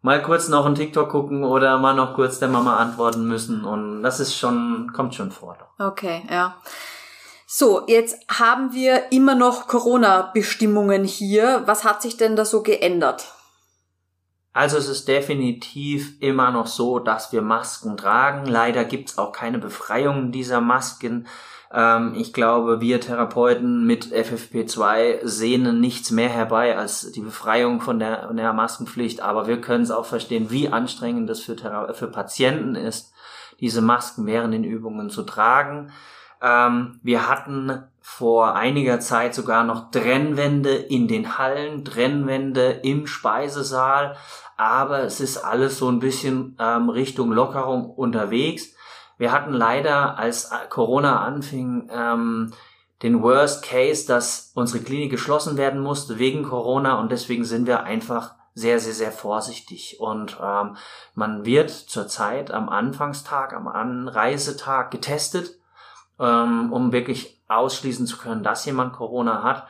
mal 0.03 0.23
kurz 0.23 0.49
noch 0.49 0.67
einen 0.67 0.75
TikTok 0.75 1.09
gucken 1.09 1.45
oder 1.45 1.79
mal 1.79 1.95
noch 1.95 2.15
kurz 2.15 2.39
der 2.39 2.49
Mama 2.49 2.77
antworten 2.77 3.27
müssen. 3.27 3.65
Und 3.65 4.03
das 4.03 4.21
ist 4.21 4.37
schon, 4.37 4.93
kommt 4.95 5.15
schon 5.15 5.31
vor. 5.31 5.57
Okay, 5.79 6.23
ja. 6.31 6.57
So, 7.47 7.85
jetzt 7.87 8.19
haben 8.29 8.73
wir 8.75 9.13
immer 9.13 9.35
noch 9.35 9.67
Corona-Bestimmungen 9.67 11.05
hier. 11.05 11.63
Was 11.67 11.85
hat 11.85 12.03
sich 12.03 12.17
denn 12.17 12.37
da 12.37 12.45
so 12.45 12.63
geändert? 12.63 13.34
Also 14.55 14.79
es 14.79 14.89
ist 14.89 15.09
definitiv 15.09 16.15
immer 16.21 16.53
noch 16.53 16.69
so, 16.69 17.01
dass 17.01 17.33
wir 17.33 17.43
Masken 17.43 17.97
tragen. 17.97 18.47
Leider 18.47 18.85
gibt's 18.85 19.19
auch 19.19 19.33
keine 19.33 19.59
Befreiung 19.59 20.31
dieser 20.31 20.61
Masken. 20.61 21.27
Ähm, 21.73 22.15
ich 22.17 22.33
glaube, 22.33 22.81
wir 22.81 23.01
Therapeuten 23.01 23.85
mit 23.85 24.07
FFP2 24.07 25.27
sehnen 25.27 25.81
nichts 25.81 26.13
mehr 26.13 26.29
herbei 26.29 26.79
als 26.79 27.11
die 27.11 27.21
Befreiung 27.21 27.81
von 27.81 27.99
der, 27.99 28.33
der 28.33 28.53
Maskenpflicht. 28.53 29.21
Aber 29.23 29.49
wir 29.49 29.61
können 29.61 29.83
es 29.83 29.91
auch 29.91 30.07
verstehen, 30.07 30.53
wie 30.53 30.69
anstrengend 30.69 31.29
es 31.31 31.41
für, 31.41 31.57
für 31.93 32.07
Patienten 32.07 32.77
ist, 32.77 33.13
diese 33.59 33.83
Masken 33.83 34.25
während 34.25 34.55
den 34.55 34.63
Übungen 34.63 35.11
zu 35.11 35.25
tragen. 35.25 35.91
Ähm, 36.41 37.01
wir 37.03 37.29
hatten 37.29 37.83
vor 38.07 38.55
einiger 38.55 39.01
Zeit 39.01 39.35
sogar 39.35 39.65
noch 39.65 39.91
Trennwände 39.91 40.75
in 40.75 41.09
den 41.09 41.39
Hallen, 41.39 41.87
Trennwände 41.87 42.81
im 42.83 43.07
Speisesaal 43.07 44.17
aber 44.57 45.01
es 45.01 45.21
ist 45.21 45.39
alles 45.39 45.79
so 45.79 45.89
ein 45.89 46.01
bisschen 46.01 46.57
ähm, 46.61 46.89
Richtung 46.89 47.33
Lockerung 47.33 47.91
unterwegs. 47.91 48.75
Wir 49.19 49.33
hatten 49.33 49.53
leider, 49.53 50.19
als 50.19 50.51
Corona 50.71 51.21
anfing, 51.21 51.89
ähm, 51.93 52.53
den 53.03 53.23
Worst 53.23 53.65
Case, 53.65 54.07
dass 54.07 54.53
unsere 54.55 54.83
Klinik 54.83 55.11
geschlossen 55.11 55.57
werden 55.57 55.81
musste 55.81 56.19
wegen 56.19 56.43
Corona 56.43 56.99
und 57.01 57.13
deswegen 57.13 57.45
sind 57.45 57.67
wir 57.67 57.85
einfach 57.85 58.35
sehr, 58.55 58.79
sehr, 58.79 58.95
sehr 58.95 59.13
vorsichtig. 59.13 59.99
Und 60.01 60.39
ähm, 60.41 60.77
man 61.15 61.45
wird 61.45 61.71
zurzeit 61.71 62.51
am 62.51 62.69
Anfangstag, 62.69 63.53
am 63.53 63.69
Anreisetag 63.69 64.91
getestet, 64.91 65.59
ähm, 66.21 66.73
um 66.73 66.93
wirklich 66.93 67.43
ausschließen 67.49 68.07
zu 68.07 68.17
können, 68.17 68.45
dass 68.45 68.65
jemand 68.65 68.93
Corona 68.93 69.43
hat. 69.43 69.67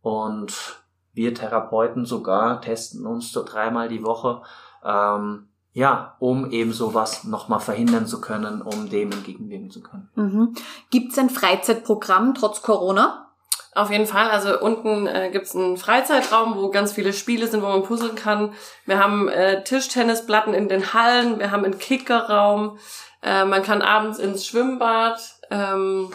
Und 0.00 0.80
wir 1.18 1.34
Therapeuten 1.34 2.06
sogar 2.06 2.62
testen 2.62 3.04
uns 3.04 3.32
so 3.32 3.44
dreimal 3.44 3.88
die 3.88 4.04
Woche, 4.04 4.42
ähm, 4.84 5.48
ja, 5.72 6.16
um 6.20 6.50
eben 6.50 6.72
sowas 6.72 7.24
nochmal 7.24 7.60
verhindern 7.60 8.06
zu 8.06 8.20
können, 8.20 8.62
um 8.62 8.88
dem 8.88 9.12
entgegenwirken 9.12 9.70
zu 9.70 9.82
können. 9.82 10.08
Mhm. 10.14 10.54
Gibt 10.90 11.12
es 11.12 11.18
ein 11.18 11.28
Freizeitprogramm 11.28 12.34
trotz 12.34 12.62
Corona? 12.62 13.26
Auf 13.74 13.90
jeden 13.90 14.06
Fall. 14.06 14.30
Also 14.30 14.60
unten 14.60 15.06
äh, 15.06 15.30
gibt 15.30 15.46
es 15.46 15.54
einen 15.54 15.76
Freizeitraum, 15.76 16.56
wo 16.56 16.70
ganz 16.70 16.92
viele 16.92 17.12
Spiele 17.12 17.46
sind, 17.48 17.62
wo 17.62 17.66
man 17.66 17.82
puzzeln 17.82 18.14
kann. 18.14 18.54
Wir 18.86 18.98
haben 18.98 19.28
äh, 19.28 19.62
Tischtennisplatten 19.62 20.54
in 20.54 20.68
den 20.68 20.94
Hallen, 20.94 21.38
wir 21.38 21.50
haben 21.50 21.64
einen 21.64 21.78
Kickerraum, 21.78 22.78
äh, 23.22 23.44
man 23.44 23.62
kann 23.62 23.82
abends 23.82 24.18
ins 24.18 24.46
Schwimmbad. 24.46 25.20
Ähm, 25.50 26.10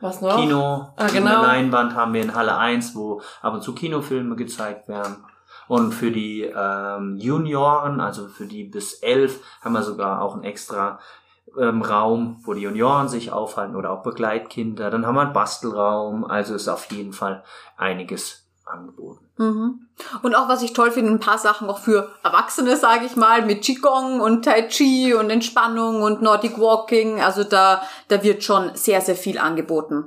was 0.00 0.20
noch? 0.20 0.36
Kino, 0.36 0.92
ah, 0.96 1.06
genau. 1.08 1.38
eine 1.38 1.46
Leinwand 1.46 1.94
haben 1.94 2.14
wir 2.14 2.22
in 2.22 2.34
Halle 2.34 2.56
1, 2.56 2.94
wo 2.94 3.20
ab 3.42 3.54
und 3.54 3.62
zu 3.62 3.74
Kinofilme 3.74 4.36
gezeigt 4.36 4.88
werden. 4.88 5.16
Und 5.66 5.92
für 5.92 6.10
die 6.10 6.42
ähm, 6.42 7.16
Junioren, 7.18 8.00
also 8.00 8.26
für 8.28 8.46
die 8.46 8.64
bis 8.64 8.94
elf, 8.94 9.40
haben 9.62 9.74
wir 9.74 9.82
sogar 9.82 10.22
auch 10.22 10.34
einen 10.34 10.44
extra 10.44 10.98
ähm, 11.58 11.82
Raum, 11.82 12.40
wo 12.42 12.54
die 12.54 12.62
Junioren 12.62 13.08
sich 13.08 13.32
aufhalten 13.32 13.76
oder 13.76 13.90
auch 13.90 14.02
Begleitkinder. 14.02 14.90
Dann 14.90 15.06
haben 15.06 15.14
wir 15.14 15.22
einen 15.22 15.32
Bastelraum. 15.32 16.24
Also 16.24 16.54
ist 16.54 16.68
auf 16.68 16.90
jeden 16.90 17.12
Fall 17.12 17.42
einiges 17.76 18.37
angeboten. 18.70 19.24
Mhm. 19.36 19.86
Und 20.22 20.34
auch 20.34 20.48
was 20.48 20.62
ich 20.62 20.72
toll 20.72 20.90
finde, 20.90 21.12
ein 21.12 21.20
paar 21.20 21.38
Sachen 21.38 21.68
auch 21.68 21.78
für 21.78 22.10
Erwachsene, 22.22 22.76
sage 22.76 23.06
ich 23.06 23.16
mal, 23.16 23.44
mit 23.44 23.62
Qigong 23.62 24.20
und 24.20 24.44
Tai 24.44 24.62
Chi 24.68 25.14
und 25.14 25.30
Entspannung 25.30 26.02
und 26.02 26.22
Nordic 26.22 26.58
Walking. 26.58 27.20
Also 27.20 27.44
da, 27.44 27.82
da 28.08 28.22
wird 28.22 28.44
schon 28.44 28.74
sehr, 28.74 29.00
sehr 29.00 29.16
viel 29.16 29.38
angeboten. 29.38 30.06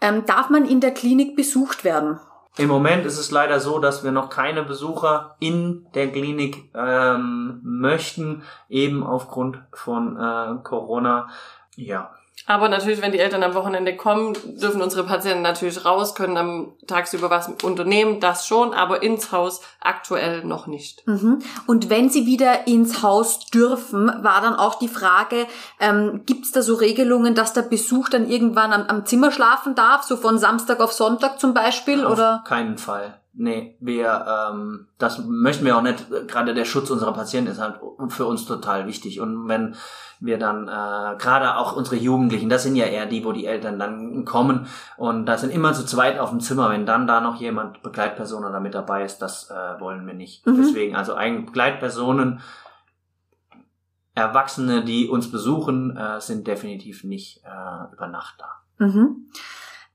Ähm, 0.00 0.24
darf 0.26 0.50
man 0.50 0.64
in 0.64 0.80
der 0.80 0.92
Klinik 0.92 1.36
besucht 1.36 1.84
werden? 1.84 2.20
Im 2.58 2.68
Moment 2.68 3.04
ist 3.04 3.18
es 3.18 3.30
leider 3.30 3.60
so, 3.60 3.78
dass 3.78 4.02
wir 4.02 4.12
noch 4.12 4.30
keine 4.30 4.62
Besucher 4.62 5.36
in 5.40 5.86
der 5.94 6.10
Klinik 6.10 6.70
ähm, 6.74 7.60
möchten, 7.62 8.42
eben 8.70 9.02
aufgrund 9.02 9.58
von 9.72 10.16
äh, 10.16 10.62
Corona. 10.62 11.28
Ja, 11.74 12.14
aber 12.46 12.68
natürlich, 12.68 13.02
wenn 13.02 13.12
die 13.12 13.18
Eltern 13.18 13.42
am 13.42 13.54
Wochenende 13.54 13.96
kommen, 13.96 14.34
dürfen 14.44 14.80
unsere 14.80 15.04
Patienten 15.04 15.42
natürlich 15.42 15.84
raus, 15.84 16.14
können 16.14 16.36
am 16.36 16.74
tagsüber 16.86 17.28
was 17.28 17.48
unternehmen, 17.62 18.20
das 18.20 18.46
schon, 18.46 18.72
aber 18.72 19.02
ins 19.02 19.32
Haus 19.32 19.60
aktuell 19.80 20.44
noch 20.44 20.68
nicht. 20.68 21.06
Mhm. 21.06 21.40
Und 21.66 21.90
wenn 21.90 22.08
sie 22.08 22.24
wieder 22.24 22.68
ins 22.68 23.02
Haus 23.02 23.46
dürfen, 23.46 24.06
war 24.22 24.40
dann 24.40 24.54
auch 24.54 24.76
die 24.76 24.88
Frage, 24.88 25.46
ähm, 25.80 26.22
gibt 26.24 26.44
es 26.44 26.52
da 26.52 26.62
so 26.62 26.74
Regelungen, 26.74 27.34
dass 27.34 27.52
der 27.52 27.62
Besuch 27.62 28.08
dann 28.08 28.28
irgendwann 28.28 28.72
am, 28.72 28.86
am 28.86 29.06
Zimmer 29.06 29.32
schlafen 29.32 29.74
darf, 29.74 30.04
so 30.04 30.16
von 30.16 30.38
Samstag 30.38 30.80
auf 30.80 30.92
Sonntag 30.92 31.40
zum 31.40 31.52
Beispiel? 31.52 32.04
Auf 32.04 32.12
oder? 32.12 32.44
keinen 32.46 32.78
Fall. 32.78 33.20
Nee, 33.38 33.76
wir, 33.80 34.50
ähm, 34.50 34.86
das 34.96 35.22
möchten 35.26 35.66
wir 35.66 35.76
auch 35.76 35.82
nicht. 35.82 36.06
Gerade 36.26 36.54
der 36.54 36.64
Schutz 36.64 36.88
unserer 36.88 37.12
Patienten 37.12 37.50
ist 37.50 37.60
halt 37.60 37.80
für 38.08 38.24
uns 38.24 38.46
total 38.46 38.86
wichtig. 38.86 39.20
Und 39.20 39.46
wenn 39.46 39.74
wir 40.20 40.38
dann, 40.38 40.68
äh, 40.68 41.18
gerade 41.18 41.56
auch 41.56 41.76
unsere 41.76 41.96
Jugendlichen, 41.96 42.48
das 42.48 42.62
sind 42.62 42.76
ja 42.76 42.86
eher 42.86 43.04
die, 43.04 43.24
wo 43.26 43.32
die 43.32 43.44
Eltern 43.44 43.78
dann 43.78 44.24
kommen 44.24 44.66
und 44.96 45.26
da 45.26 45.36
sind 45.36 45.50
immer 45.50 45.74
zu 45.74 45.84
zweit 45.84 46.18
auf 46.18 46.30
dem 46.30 46.40
Zimmer. 46.40 46.70
Wenn 46.70 46.86
dann 46.86 47.06
da 47.06 47.20
noch 47.20 47.36
jemand, 47.36 47.82
Begleitperson 47.82 48.42
oder 48.42 48.58
mit 48.58 48.74
dabei 48.74 49.04
ist, 49.04 49.18
das 49.18 49.50
äh, 49.50 49.80
wollen 49.80 50.06
wir 50.06 50.14
nicht. 50.14 50.46
Mhm. 50.46 50.56
Deswegen, 50.56 50.96
also 50.96 51.14
eigentlich 51.14 51.44
Begleitpersonen, 51.44 52.40
Erwachsene, 54.14 54.82
die 54.82 55.08
uns 55.08 55.30
besuchen, 55.30 55.94
äh, 55.94 56.22
sind 56.22 56.46
definitiv 56.46 57.04
nicht 57.04 57.44
äh, 57.44 57.92
über 57.92 58.06
Nacht 58.06 58.36
da. 58.38 58.86
Mhm. 58.86 59.28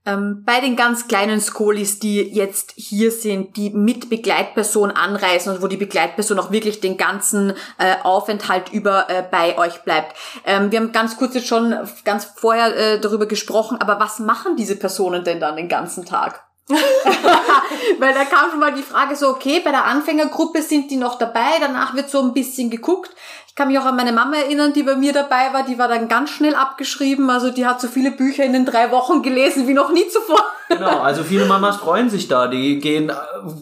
Ähm, 0.04 0.42
bei 0.44 0.60
den 0.60 0.74
ganz 0.74 1.06
kleinen 1.06 1.40
Skolis, 1.40 2.00
die 2.00 2.22
jetzt 2.22 2.72
hier 2.74 3.12
sind, 3.12 3.56
die 3.56 3.70
mit 3.70 4.10
Begleitperson 4.10 4.90
anreisen 4.90 5.54
und 5.54 5.62
wo 5.62 5.68
die 5.68 5.76
Begleitperson 5.76 6.40
auch 6.40 6.50
wirklich 6.50 6.80
den 6.80 6.96
ganzen 6.96 7.50
äh, 7.78 7.94
Aufenthalt 8.02 8.72
über 8.72 9.08
äh, 9.08 9.22
bei 9.22 9.56
euch 9.58 9.82
bleibt. 9.84 10.16
Ähm, 10.44 10.72
wir 10.72 10.80
haben 10.80 10.90
ganz 10.90 11.16
kurz 11.16 11.34
jetzt 11.34 11.46
schon 11.46 11.76
ganz 12.04 12.24
vorher 12.24 12.76
äh, 12.76 13.00
darüber 13.00 13.26
gesprochen, 13.26 13.80
aber 13.80 14.00
was 14.00 14.18
machen 14.18 14.56
diese 14.56 14.74
Personen 14.74 15.22
denn 15.22 15.38
dann 15.38 15.54
den 15.54 15.68
ganzen 15.68 16.04
Tag? 16.04 16.44
Weil 16.68 18.14
da 18.14 18.24
kam 18.24 18.50
schon 18.50 18.60
mal 18.60 18.74
die 18.74 18.82
Frage 18.82 19.14
so, 19.14 19.28
okay, 19.28 19.60
bei 19.64 19.70
der 19.70 19.84
Anfängergruppe 19.84 20.62
sind 20.62 20.90
die 20.90 20.96
noch 20.96 21.18
dabei, 21.18 21.58
danach 21.60 21.94
wird 21.94 22.10
so 22.10 22.20
ein 22.22 22.32
bisschen 22.32 22.70
geguckt. 22.70 23.10
Ich 23.52 23.56
kann 23.56 23.68
mich 23.68 23.78
auch 23.78 23.84
an 23.84 23.96
meine 23.96 24.14
Mama 24.14 24.36
erinnern, 24.36 24.72
die 24.72 24.82
bei 24.82 24.96
mir 24.96 25.12
dabei 25.12 25.52
war, 25.52 25.62
die 25.62 25.78
war 25.78 25.86
dann 25.86 26.08
ganz 26.08 26.30
schnell 26.30 26.54
abgeschrieben, 26.54 27.28
also 27.28 27.50
die 27.50 27.66
hat 27.66 27.82
so 27.82 27.88
viele 27.88 28.10
Bücher 28.10 28.44
in 28.44 28.54
den 28.54 28.64
drei 28.64 28.90
Wochen 28.90 29.20
gelesen 29.20 29.68
wie 29.68 29.74
noch 29.74 29.92
nie 29.92 30.08
zuvor. 30.08 30.42
Genau, 30.70 31.00
also 31.02 31.22
viele 31.22 31.44
Mamas 31.44 31.76
freuen 31.76 32.08
sich 32.08 32.28
da, 32.28 32.46
die 32.46 32.78
gehen, 32.78 33.12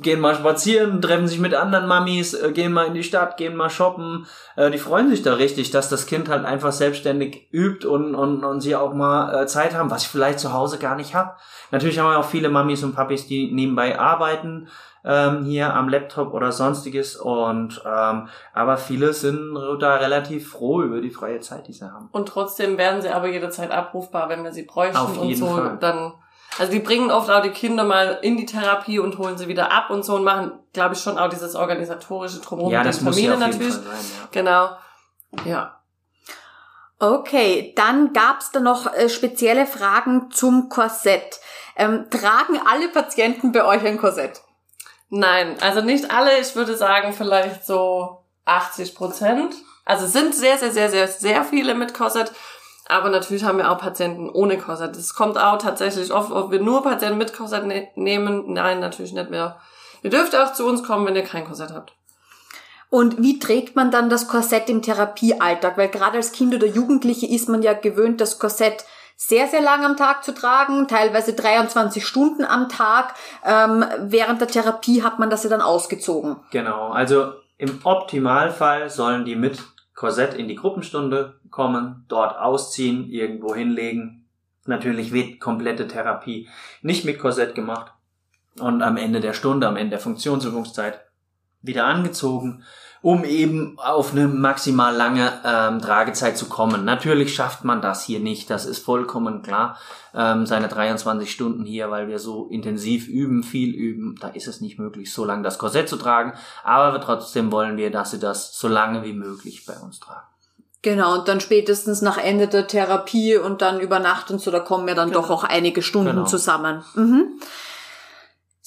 gehen 0.00 0.20
mal 0.20 0.36
spazieren, 0.36 1.02
treffen 1.02 1.26
sich 1.26 1.40
mit 1.40 1.54
anderen 1.54 1.88
Mamis, 1.88 2.34
äh, 2.34 2.52
gehen 2.52 2.72
mal 2.72 2.86
in 2.86 2.94
die 2.94 3.02
Stadt, 3.02 3.36
gehen 3.36 3.56
mal 3.56 3.68
shoppen, 3.68 4.26
äh, 4.54 4.70
die 4.70 4.78
freuen 4.78 5.10
sich 5.10 5.22
da 5.22 5.34
richtig, 5.34 5.72
dass 5.72 5.88
das 5.88 6.06
Kind 6.06 6.28
halt 6.28 6.44
einfach 6.44 6.70
selbstständig 6.70 7.48
übt 7.50 7.84
und, 7.84 8.14
und, 8.14 8.44
und 8.44 8.60
sie 8.60 8.76
auch 8.76 8.94
mal 8.94 9.42
äh, 9.42 9.46
Zeit 9.48 9.74
haben, 9.74 9.90
was 9.90 10.02
ich 10.02 10.08
vielleicht 10.08 10.38
zu 10.38 10.52
Hause 10.52 10.78
gar 10.78 10.94
nicht 10.94 11.16
habe. 11.16 11.32
Natürlich 11.72 11.98
haben 11.98 12.10
wir 12.10 12.18
auch 12.20 12.30
viele 12.30 12.48
Mamis 12.48 12.84
und 12.84 12.94
Papis, 12.94 13.26
die 13.26 13.50
nebenbei 13.50 13.98
arbeiten, 13.98 14.68
ähm, 15.04 15.44
hier 15.44 15.74
am 15.74 15.88
Laptop 15.88 16.34
oder 16.34 16.52
sonstiges 16.52 17.16
und 17.16 17.82
ähm, 17.86 18.28
aber 18.52 18.76
viele 18.76 19.12
sind 19.12 19.54
da 19.80 19.96
relativ 19.96 20.50
froh 20.50 20.82
über 20.82 21.00
die 21.00 21.10
freie 21.10 21.40
Zeit, 21.40 21.68
die 21.68 21.72
sie 21.72 21.90
haben. 21.90 22.08
Und 22.12 22.28
trotzdem 22.28 22.78
werden 22.78 23.00
sie 23.02 23.08
aber 23.08 23.28
jederzeit 23.28 23.70
abrufbar, 23.70 24.28
wenn 24.28 24.44
wir 24.44 24.52
sie 24.52 24.64
bräuchten 24.64 24.96
Auf 24.96 25.18
und 25.18 25.34
so. 25.34 25.46
Fall. 25.46 25.78
Dann 25.80 26.12
also 26.58 26.72
die 26.72 26.80
bringen 26.80 27.10
oft 27.10 27.30
auch 27.30 27.42
die 27.42 27.50
Kinder 27.50 27.84
mal 27.84 28.18
in 28.22 28.36
die 28.36 28.44
Therapie 28.44 28.98
und 28.98 29.18
holen 29.18 29.38
sie 29.38 29.48
wieder 29.48 29.72
ab 29.72 29.90
und 29.90 30.04
so 30.04 30.16
und 30.16 30.24
machen, 30.24 30.52
glaube 30.72 30.94
ich, 30.94 31.00
schon 31.00 31.16
auch 31.16 31.28
dieses 31.28 31.54
organisatorische 31.54 32.40
drumherum 32.40 32.72
ja, 32.72 32.82
mit 32.82 32.94
den 32.94 33.04
Familien 33.04 33.38
natürlich. 33.38 33.74
Sein, 33.74 33.84
ja. 33.84 34.28
Genau. 34.32 34.70
Ja. 35.44 35.80
Okay, 36.98 37.72
dann 37.76 38.12
gab's 38.12 38.50
da 38.50 38.60
noch 38.60 38.92
äh, 38.92 39.08
spezielle 39.08 39.64
Fragen 39.66 40.30
zum 40.32 40.68
Korsett. 40.68 41.40
Ähm, 41.76 42.06
tragen 42.10 42.60
alle 42.66 42.88
Patienten 42.88 43.52
bei 43.52 43.64
euch 43.64 43.86
ein 43.86 43.96
Korsett? 43.96 44.42
Nein, 45.10 45.56
also 45.60 45.80
nicht 45.80 46.10
alle. 46.10 46.38
Ich 46.38 46.54
würde 46.54 46.76
sagen 46.76 47.12
vielleicht 47.12 47.66
so 47.66 48.24
80 48.44 48.94
Prozent. 48.94 49.54
Also 49.84 50.06
sind 50.06 50.34
sehr, 50.34 50.56
sehr, 50.56 50.70
sehr, 50.70 50.88
sehr, 50.88 51.08
sehr 51.08 51.44
viele 51.44 51.74
mit 51.74 51.94
Korsett. 51.94 52.32
Aber 52.86 53.08
natürlich 53.08 53.44
haben 53.44 53.58
wir 53.58 53.70
auch 53.70 53.78
Patienten 53.78 54.30
ohne 54.30 54.56
Korsett. 54.56 54.96
Es 54.96 55.14
kommt 55.14 55.36
auch 55.36 55.58
tatsächlich 55.58 56.12
oft, 56.12 56.30
ob 56.32 56.50
wir 56.50 56.60
nur 56.60 56.82
Patienten 56.82 57.18
mit 57.18 57.36
Korsett 57.36 57.66
ne 57.66 57.88
nehmen. 57.96 58.52
Nein, 58.52 58.80
natürlich 58.80 59.12
nicht 59.12 59.30
mehr. 59.30 59.60
Ihr 60.02 60.10
dürft 60.10 60.34
auch 60.34 60.52
zu 60.52 60.66
uns 60.66 60.82
kommen, 60.82 61.06
wenn 61.06 61.16
ihr 61.16 61.24
kein 61.24 61.44
Korsett 61.44 61.72
habt. 61.72 61.92
Und 62.88 63.22
wie 63.22 63.38
trägt 63.38 63.76
man 63.76 63.92
dann 63.92 64.10
das 64.10 64.26
Korsett 64.26 64.68
im 64.68 64.82
Therapiealltag? 64.82 65.76
Weil 65.76 65.88
gerade 65.88 66.16
als 66.16 66.32
Kind 66.32 66.54
oder 66.54 66.66
Jugendliche 66.66 67.26
ist 67.26 67.48
man 67.48 67.62
ja 67.62 67.72
gewöhnt, 67.72 68.20
das 68.20 68.38
Korsett 68.38 68.84
sehr, 69.22 69.48
sehr 69.48 69.60
lang 69.60 69.84
am 69.84 69.98
Tag 69.98 70.24
zu 70.24 70.32
tragen, 70.32 70.88
teilweise 70.88 71.34
23 71.34 72.06
Stunden 72.06 72.42
am 72.42 72.70
Tag. 72.70 73.14
Ähm, 73.44 73.84
während 73.98 74.40
der 74.40 74.48
Therapie 74.48 75.02
hat 75.02 75.18
man 75.18 75.28
das 75.28 75.44
ja 75.44 75.50
dann 75.50 75.60
ausgezogen. 75.60 76.36
Genau, 76.52 76.88
also 76.88 77.34
im 77.58 77.80
Optimalfall 77.84 78.88
sollen 78.88 79.26
die 79.26 79.36
mit 79.36 79.62
Korsett 79.94 80.32
in 80.32 80.48
die 80.48 80.54
Gruppenstunde 80.54 81.38
kommen, 81.50 82.06
dort 82.08 82.38
ausziehen, 82.38 83.10
irgendwo 83.10 83.54
hinlegen. 83.54 84.26
Natürlich 84.64 85.12
wird 85.12 85.38
komplette 85.38 85.86
Therapie 85.86 86.48
nicht 86.80 87.04
mit 87.04 87.18
Korsett 87.18 87.54
gemacht. 87.54 87.92
Und 88.58 88.80
am 88.80 88.96
Ende 88.96 89.20
der 89.20 89.34
Stunde, 89.34 89.68
am 89.68 89.76
Ende 89.76 89.90
der 89.90 90.00
Funktionsübungszeit 90.00 90.98
wieder 91.60 91.84
angezogen, 91.84 92.64
um 93.02 93.24
eben 93.24 93.78
auf 93.78 94.12
eine 94.12 94.28
maximal 94.28 94.94
lange 94.94 95.32
ähm, 95.44 95.80
Tragezeit 95.80 96.36
zu 96.36 96.46
kommen. 96.46 96.84
Natürlich 96.84 97.34
schafft 97.34 97.64
man 97.64 97.80
das 97.80 98.04
hier 98.04 98.20
nicht, 98.20 98.50
das 98.50 98.66
ist 98.66 98.84
vollkommen 98.84 99.42
klar. 99.42 99.78
Ähm, 100.14 100.44
seine 100.44 100.68
23 100.68 101.30
Stunden 101.30 101.64
hier, 101.64 101.90
weil 101.90 102.08
wir 102.08 102.18
so 102.18 102.48
intensiv 102.48 103.08
üben, 103.08 103.42
viel 103.42 103.74
üben, 103.74 104.16
da 104.20 104.28
ist 104.28 104.48
es 104.48 104.60
nicht 104.60 104.78
möglich, 104.78 105.12
so 105.12 105.24
lange 105.24 105.42
das 105.42 105.58
Korsett 105.58 105.88
zu 105.88 105.96
tragen. 105.96 106.34
Aber 106.62 107.00
trotzdem 107.00 107.52
wollen 107.52 107.76
wir, 107.76 107.90
dass 107.90 108.10
sie 108.10 108.18
das 108.18 108.58
so 108.58 108.68
lange 108.68 109.02
wie 109.04 109.14
möglich 109.14 109.64
bei 109.66 109.74
uns 109.74 110.00
tragen. 110.00 110.26
Genau, 110.82 111.18
und 111.18 111.28
dann 111.28 111.40
spätestens 111.40 112.00
nach 112.00 112.16
Ende 112.16 112.48
der 112.48 112.66
Therapie 112.66 113.36
und 113.36 113.60
dann 113.60 113.80
über 113.80 113.98
Nacht 113.98 114.30
und 114.30 114.40
so, 114.40 114.50
da 114.50 114.60
kommen 114.60 114.88
ja 114.88 114.94
dann 114.94 115.10
genau. 115.10 115.20
doch 115.20 115.30
auch 115.30 115.44
einige 115.44 115.82
Stunden 115.82 116.16
genau. 116.16 116.24
zusammen. 116.24 116.82
Mhm. 116.94 117.38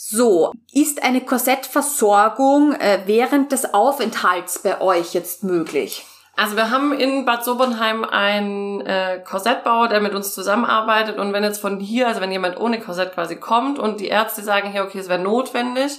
So, 0.06 0.52
ist 0.74 1.02
eine 1.02 1.22
Korsettversorgung 1.22 2.74
äh, 2.74 3.04
während 3.06 3.54
des 3.54 3.74
Aufenthalts 3.74 4.60
bei 4.60 4.82
euch 4.82 5.14
jetzt 5.14 5.46
möglich? 5.46 6.06
Also 6.36 6.58
wir 6.58 6.72
haben 6.72 6.92
in 6.92 7.24
Bad 7.24 7.46
Sobernheim 7.46 8.04
einen 8.04 8.82
äh, 8.82 9.24
Korsettbauer, 9.26 9.88
der 9.88 10.02
mit 10.02 10.14
uns 10.14 10.34
zusammenarbeitet 10.34 11.18
und 11.20 11.32
wenn 11.32 11.44
jetzt 11.44 11.62
von 11.62 11.80
hier, 11.80 12.10
also 12.10 12.20
wenn 12.20 12.34
jemand 12.34 12.60
ohne 12.60 12.82
Korsett 12.82 13.14
quasi 13.14 13.38
kommt 13.38 13.80
und 13.80 14.02
die 14.02 14.08
Ärzte 14.10 14.44
sagen 14.44 14.74
hier, 14.74 14.84
okay, 14.84 15.00
es 15.00 15.08
wäre 15.08 15.22
notwendig, 15.22 15.94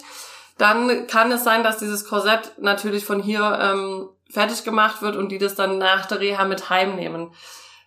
dann 0.59 1.07
kann 1.07 1.33
es 1.33 1.43
sein, 1.43 1.65
dass 1.65 1.79
dieses 1.79 2.07
Korsett 2.07 2.53
natürlich 2.59 3.07
von 3.07 3.23
hier 3.23 3.59
ähm, 3.59 4.11
fertig 4.29 4.65
gemacht 4.65 5.01
wird 5.01 5.17
und 5.17 5.31
die 5.31 5.39
das 5.39 5.55
dann 5.55 5.79
nach 5.79 6.05
der 6.05 6.21
Reha 6.21 6.45
mit 6.45 6.69
heimnehmen. 6.69 7.31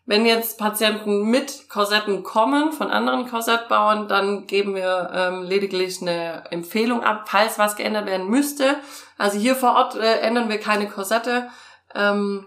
Wenn 0.07 0.25
jetzt 0.25 0.57
Patienten 0.57 1.23
mit 1.29 1.67
Korsetten 1.69 2.23
kommen 2.23 2.71
von 2.71 2.89
anderen 2.89 3.29
Korsettbauern, 3.29 4.07
dann 4.07 4.47
geben 4.47 4.73
wir 4.73 5.11
ähm, 5.13 5.43
lediglich 5.43 6.01
eine 6.01 6.49
Empfehlung 6.49 7.03
ab, 7.03 7.25
falls 7.27 7.59
was 7.59 7.75
geändert 7.75 8.05
werden 8.05 8.29
müsste. 8.29 8.77
Also 9.17 9.37
hier 9.37 9.53
vor 9.53 9.75
Ort 9.75 9.95
äh, 9.97 10.21
ändern 10.21 10.47
wir 10.47 10.61
keine 10.61 10.87
Korsette. 10.87 11.49
Ähm, 11.93 12.45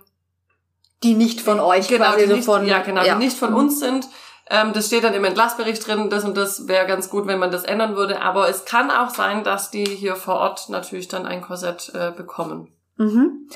die 1.03 1.15
nicht 1.15 1.43
von 1.43 1.61
euch 1.61 1.89
genau, 1.89 2.07
quasi 2.07 2.27
die 2.27 2.33
nicht, 2.33 2.45
von, 2.47 2.67
ja 2.67 2.81
genau, 2.81 3.03
ja. 3.05 3.15
die 3.15 3.25
nicht 3.25 3.39
von 3.39 3.53
uns 3.53 3.79
sind. 3.79 4.09
Ähm, 4.49 4.73
das 4.73 4.87
steht 4.87 5.05
dann 5.05 5.15
im 5.15 5.25
Entlassbericht 5.25 5.87
drin, 5.87 6.09
das 6.09 6.25
und 6.25 6.39
das 6.39 6.67
wäre 6.67 6.87
ganz 6.87 7.11
gut, 7.11 7.27
wenn 7.27 7.39
man 7.39 7.51
das 7.51 7.65
ändern 7.65 7.95
würde. 7.95 8.23
Aber 8.23 8.49
es 8.49 8.65
kann 8.65 8.91
auch 8.91 9.11
sein, 9.11 9.45
dass 9.45 9.71
die 9.71 9.85
hier 9.85 10.17
vor 10.17 10.37
Ort 10.37 10.71
natürlich 10.71 11.09
dann 11.09 11.27
ein 11.27 11.43
Korsett 11.43 11.93
äh, 11.95 12.11
bekommen. 12.11 12.69
Mhm. 12.97 13.49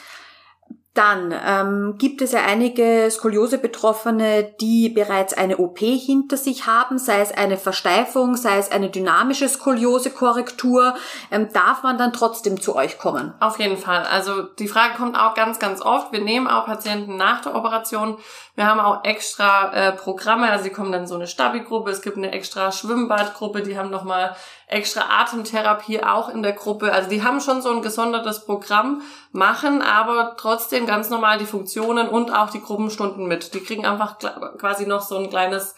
Dann 0.94 1.34
ähm, 1.44 1.96
gibt 1.98 2.22
es 2.22 2.30
ja 2.30 2.44
einige 2.44 3.08
Skoliose-Betroffene, 3.10 4.54
die 4.60 4.88
bereits 4.88 5.34
eine 5.34 5.56
OP 5.56 5.80
hinter 5.80 6.36
sich 6.36 6.68
haben, 6.68 6.98
sei 6.98 7.20
es 7.20 7.32
eine 7.32 7.56
Versteifung, 7.56 8.36
sei 8.36 8.58
es 8.58 8.70
eine 8.70 8.90
dynamische 8.90 9.48
Skoliose-Korrektur. 9.48 10.94
Ähm, 11.32 11.48
darf 11.52 11.82
man 11.82 11.98
dann 11.98 12.12
trotzdem 12.12 12.60
zu 12.60 12.76
euch 12.76 12.96
kommen? 12.98 13.34
Auf 13.40 13.58
jeden 13.58 13.76
Fall. 13.76 14.04
Also 14.04 14.42
die 14.42 14.68
Frage 14.68 14.94
kommt 14.94 15.18
auch 15.18 15.34
ganz, 15.34 15.58
ganz 15.58 15.82
oft. 15.82 16.12
Wir 16.12 16.20
nehmen 16.20 16.46
auch 16.46 16.66
Patienten 16.66 17.16
nach 17.16 17.40
der 17.40 17.56
Operation. 17.56 18.16
Wir 18.54 18.66
haben 18.66 18.78
auch 18.78 19.02
extra 19.02 19.72
äh, 19.72 19.92
Programme, 19.92 20.48
also 20.48 20.62
die 20.62 20.70
kommen 20.70 20.92
dann 20.92 21.08
so 21.08 21.16
eine 21.16 21.26
Stabi-Gruppe, 21.26 21.90
es 21.90 22.02
gibt 22.02 22.16
eine 22.16 22.30
extra 22.30 22.70
Schwimmbadgruppe, 22.70 23.62
die 23.62 23.76
haben 23.76 23.90
nochmal 23.90 24.36
extra 24.74 25.22
Atemtherapie 25.22 26.02
auch 26.02 26.28
in 26.28 26.42
der 26.42 26.52
Gruppe. 26.52 26.92
Also 26.92 27.08
die 27.08 27.22
haben 27.22 27.40
schon 27.40 27.62
so 27.62 27.70
ein 27.70 27.82
gesondertes 27.82 28.44
Programm, 28.44 29.02
machen 29.32 29.80
aber 29.80 30.34
trotzdem 30.36 30.86
ganz 30.86 31.10
normal 31.10 31.38
die 31.38 31.46
Funktionen 31.46 32.08
und 32.08 32.34
auch 32.34 32.50
die 32.50 32.60
Gruppenstunden 32.60 33.26
mit. 33.26 33.54
Die 33.54 33.60
kriegen 33.60 33.86
einfach 33.86 34.18
quasi 34.58 34.86
noch 34.86 35.02
so 35.02 35.16
ein 35.16 35.30
kleines 35.30 35.74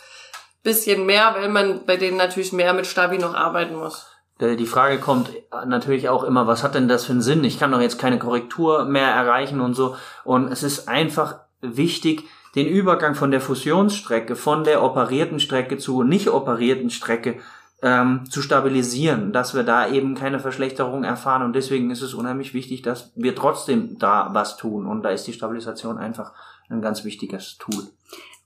bisschen 0.62 1.06
mehr, 1.06 1.34
weil 1.36 1.48
man 1.48 1.84
bei 1.84 1.96
denen 1.96 2.16
natürlich 2.16 2.52
mehr 2.52 2.72
mit 2.72 2.86
Stabi 2.86 3.18
noch 3.18 3.34
arbeiten 3.34 3.76
muss. 3.76 4.06
Die 4.40 4.66
Frage 4.66 4.98
kommt 4.98 5.30
natürlich 5.66 6.08
auch 6.08 6.22
immer, 6.22 6.46
was 6.46 6.62
hat 6.62 6.74
denn 6.74 6.88
das 6.88 7.06
für 7.06 7.12
einen 7.12 7.22
Sinn? 7.22 7.44
Ich 7.44 7.58
kann 7.58 7.72
doch 7.72 7.80
jetzt 7.80 7.98
keine 7.98 8.18
Korrektur 8.18 8.84
mehr 8.84 9.08
erreichen 9.08 9.60
und 9.60 9.74
so. 9.74 9.96
Und 10.24 10.52
es 10.52 10.62
ist 10.62 10.88
einfach 10.88 11.36
wichtig, 11.62 12.24
den 12.54 12.66
Übergang 12.66 13.14
von 13.14 13.30
der 13.30 13.40
Fusionsstrecke, 13.40 14.36
von 14.36 14.64
der 14.64 14.82
operierten 14.82 15.40
Strecke 15.40 15.78
zur 15.78 16.04
nicht 16.04 16.28
operierten 16.28 16.90
Strecke 16.90 17.38
ähm, 17.82 18.24
zu 18.30 18.42
stabilisieren, 18.42 19.32
dass 19.32 19.54
wir 19.54 19.62
da 19.62 19.88
eben 19.88 20.14
keine 20.14 20.40
Verschlechterung 20.40 21.04
erfahren. 21.04 21.42
Und 21.42 21.52
deswegen 21.54 21.90
ist 21.90 22.02
es 22.02 22.14
unheimlich 22.14 22.54
wichtig, 22.54 22.82
dass 22.82 23.12
wir 23.14 23.34
trotzdem 23.34 23.98
da 23.98 24.30
was 24.32 24.56
tun. 24.56 24.86
Und 24.86 25.02
da 25.02 25.10
ist 25.10 25.26
die 25.26 25.32
Stabilisation 25.32 25.98
einfach 25.98 26.32
ein 26.68 26.80
ganz 26.80 27.04
wichtiges 27.04 27.58
Tool. 27.58 27.88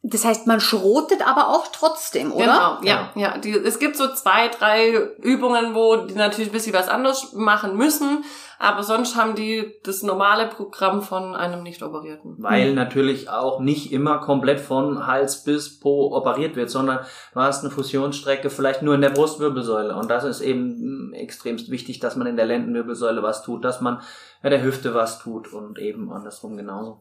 Das 0.03 0.25
heißt, 0.25 0.47
man 0.47 0.61
schrotet 0.61 1.27
aber 1.27 1.49
auch 1.49 1.69
trotzdem, 1.73 2.33
oder? 2.33 2.79
Genau, 2.81 2.91
ja, 2.91 3.11
ja. 3.17 3.37
Die, 3.37 3.53
es 3.53 3.79
gibt 3.79 3.97
so 3.97 4.09
zwei, 4.15 4.49
drei 4.49 4.93
Übungen, 5.21 5.75
wo 5.75 5.97
die 5.97 6.15
natürlich 6.15 6.49
ein 6.49 6.55
bisschen 6.55 6.73
was 6.73 6.89
anderes 6.89 7.35
machen 7.35 7.77
müssen, 7.77 8.25
aber 8.59 8.83
sonst 8.83 9.15
haben 9.15 9.35
die 9.35 9.75
das 9.85 10.03
normale 10.03 10.47
Programm 10.47 11.03
von 11.03 11.37
einem 11.37 11.63
Nicht-Operierten. 11.63 12.37
Weil 12.39 12.71
mhm. 12.71 12.77
natürlich 12.77 13.29
auch 13.29 13.61
nicht 13.61 13.93
immer 13.93 14.21
komplett 14.21 14.61
von 14.61 15.07
Hals 15.07 15.45
bis 15.45 15.79
Po 15.79 16.17
operiert 16.17 16.57
wird, 16.57 16.71
sondern 16.71 17.01
du 17.35 17.41
hast 17.41 17.63
eine 17.63 17.71
Fusionsstrecke 17.71 18.49
vielleicht 18.49 18.81
nur 18.81 18.95
in 18.95 19.03
der 19.03 19.11
Brustwirbelsäule 19.11 19.95
und 19.95 20.11
das 20.11 20.25
ist 20.25 20.41
eben 20.41 21.13
extremst 21.13 21.71
wichtig, 21.71 22.01
dass 22.01 22.17
man 22.17 22.27
in 22.27 22.37
der 22.37 22.47
Lendenwirbelsäule 22.47 23.23
was 23.23 23.43
tut, 23.43 23.67
dass 23.67 23.83
man 23.83 24.01
bei 24.43 24.49
der 24.49 24.63
Hüfte 24.63 24.95
was 24.95 25.19
tut 25.19 25.53
und 25.53 25.79
eben 25.79 26.11
andersrum 26.11 26.57
genauso. 26.57 27.01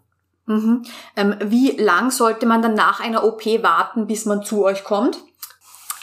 Mhm. 0.49 0.81
Ähm, 1.15 1.35
wie 1.45 1.71
lang 1.77 2.09
sollte 2.09 2.47
man 2.47 2.63
dann 2.63 2.73
nach 2.73 2.99
einer 2.99 3.23
OP 3.23 3.45
warten, 3.61 4.07
bis 4.07 4.25
man 4.25 4.43
zu 4.43 4.65
euch 4.65 4.83
kommt? 4.83 5.19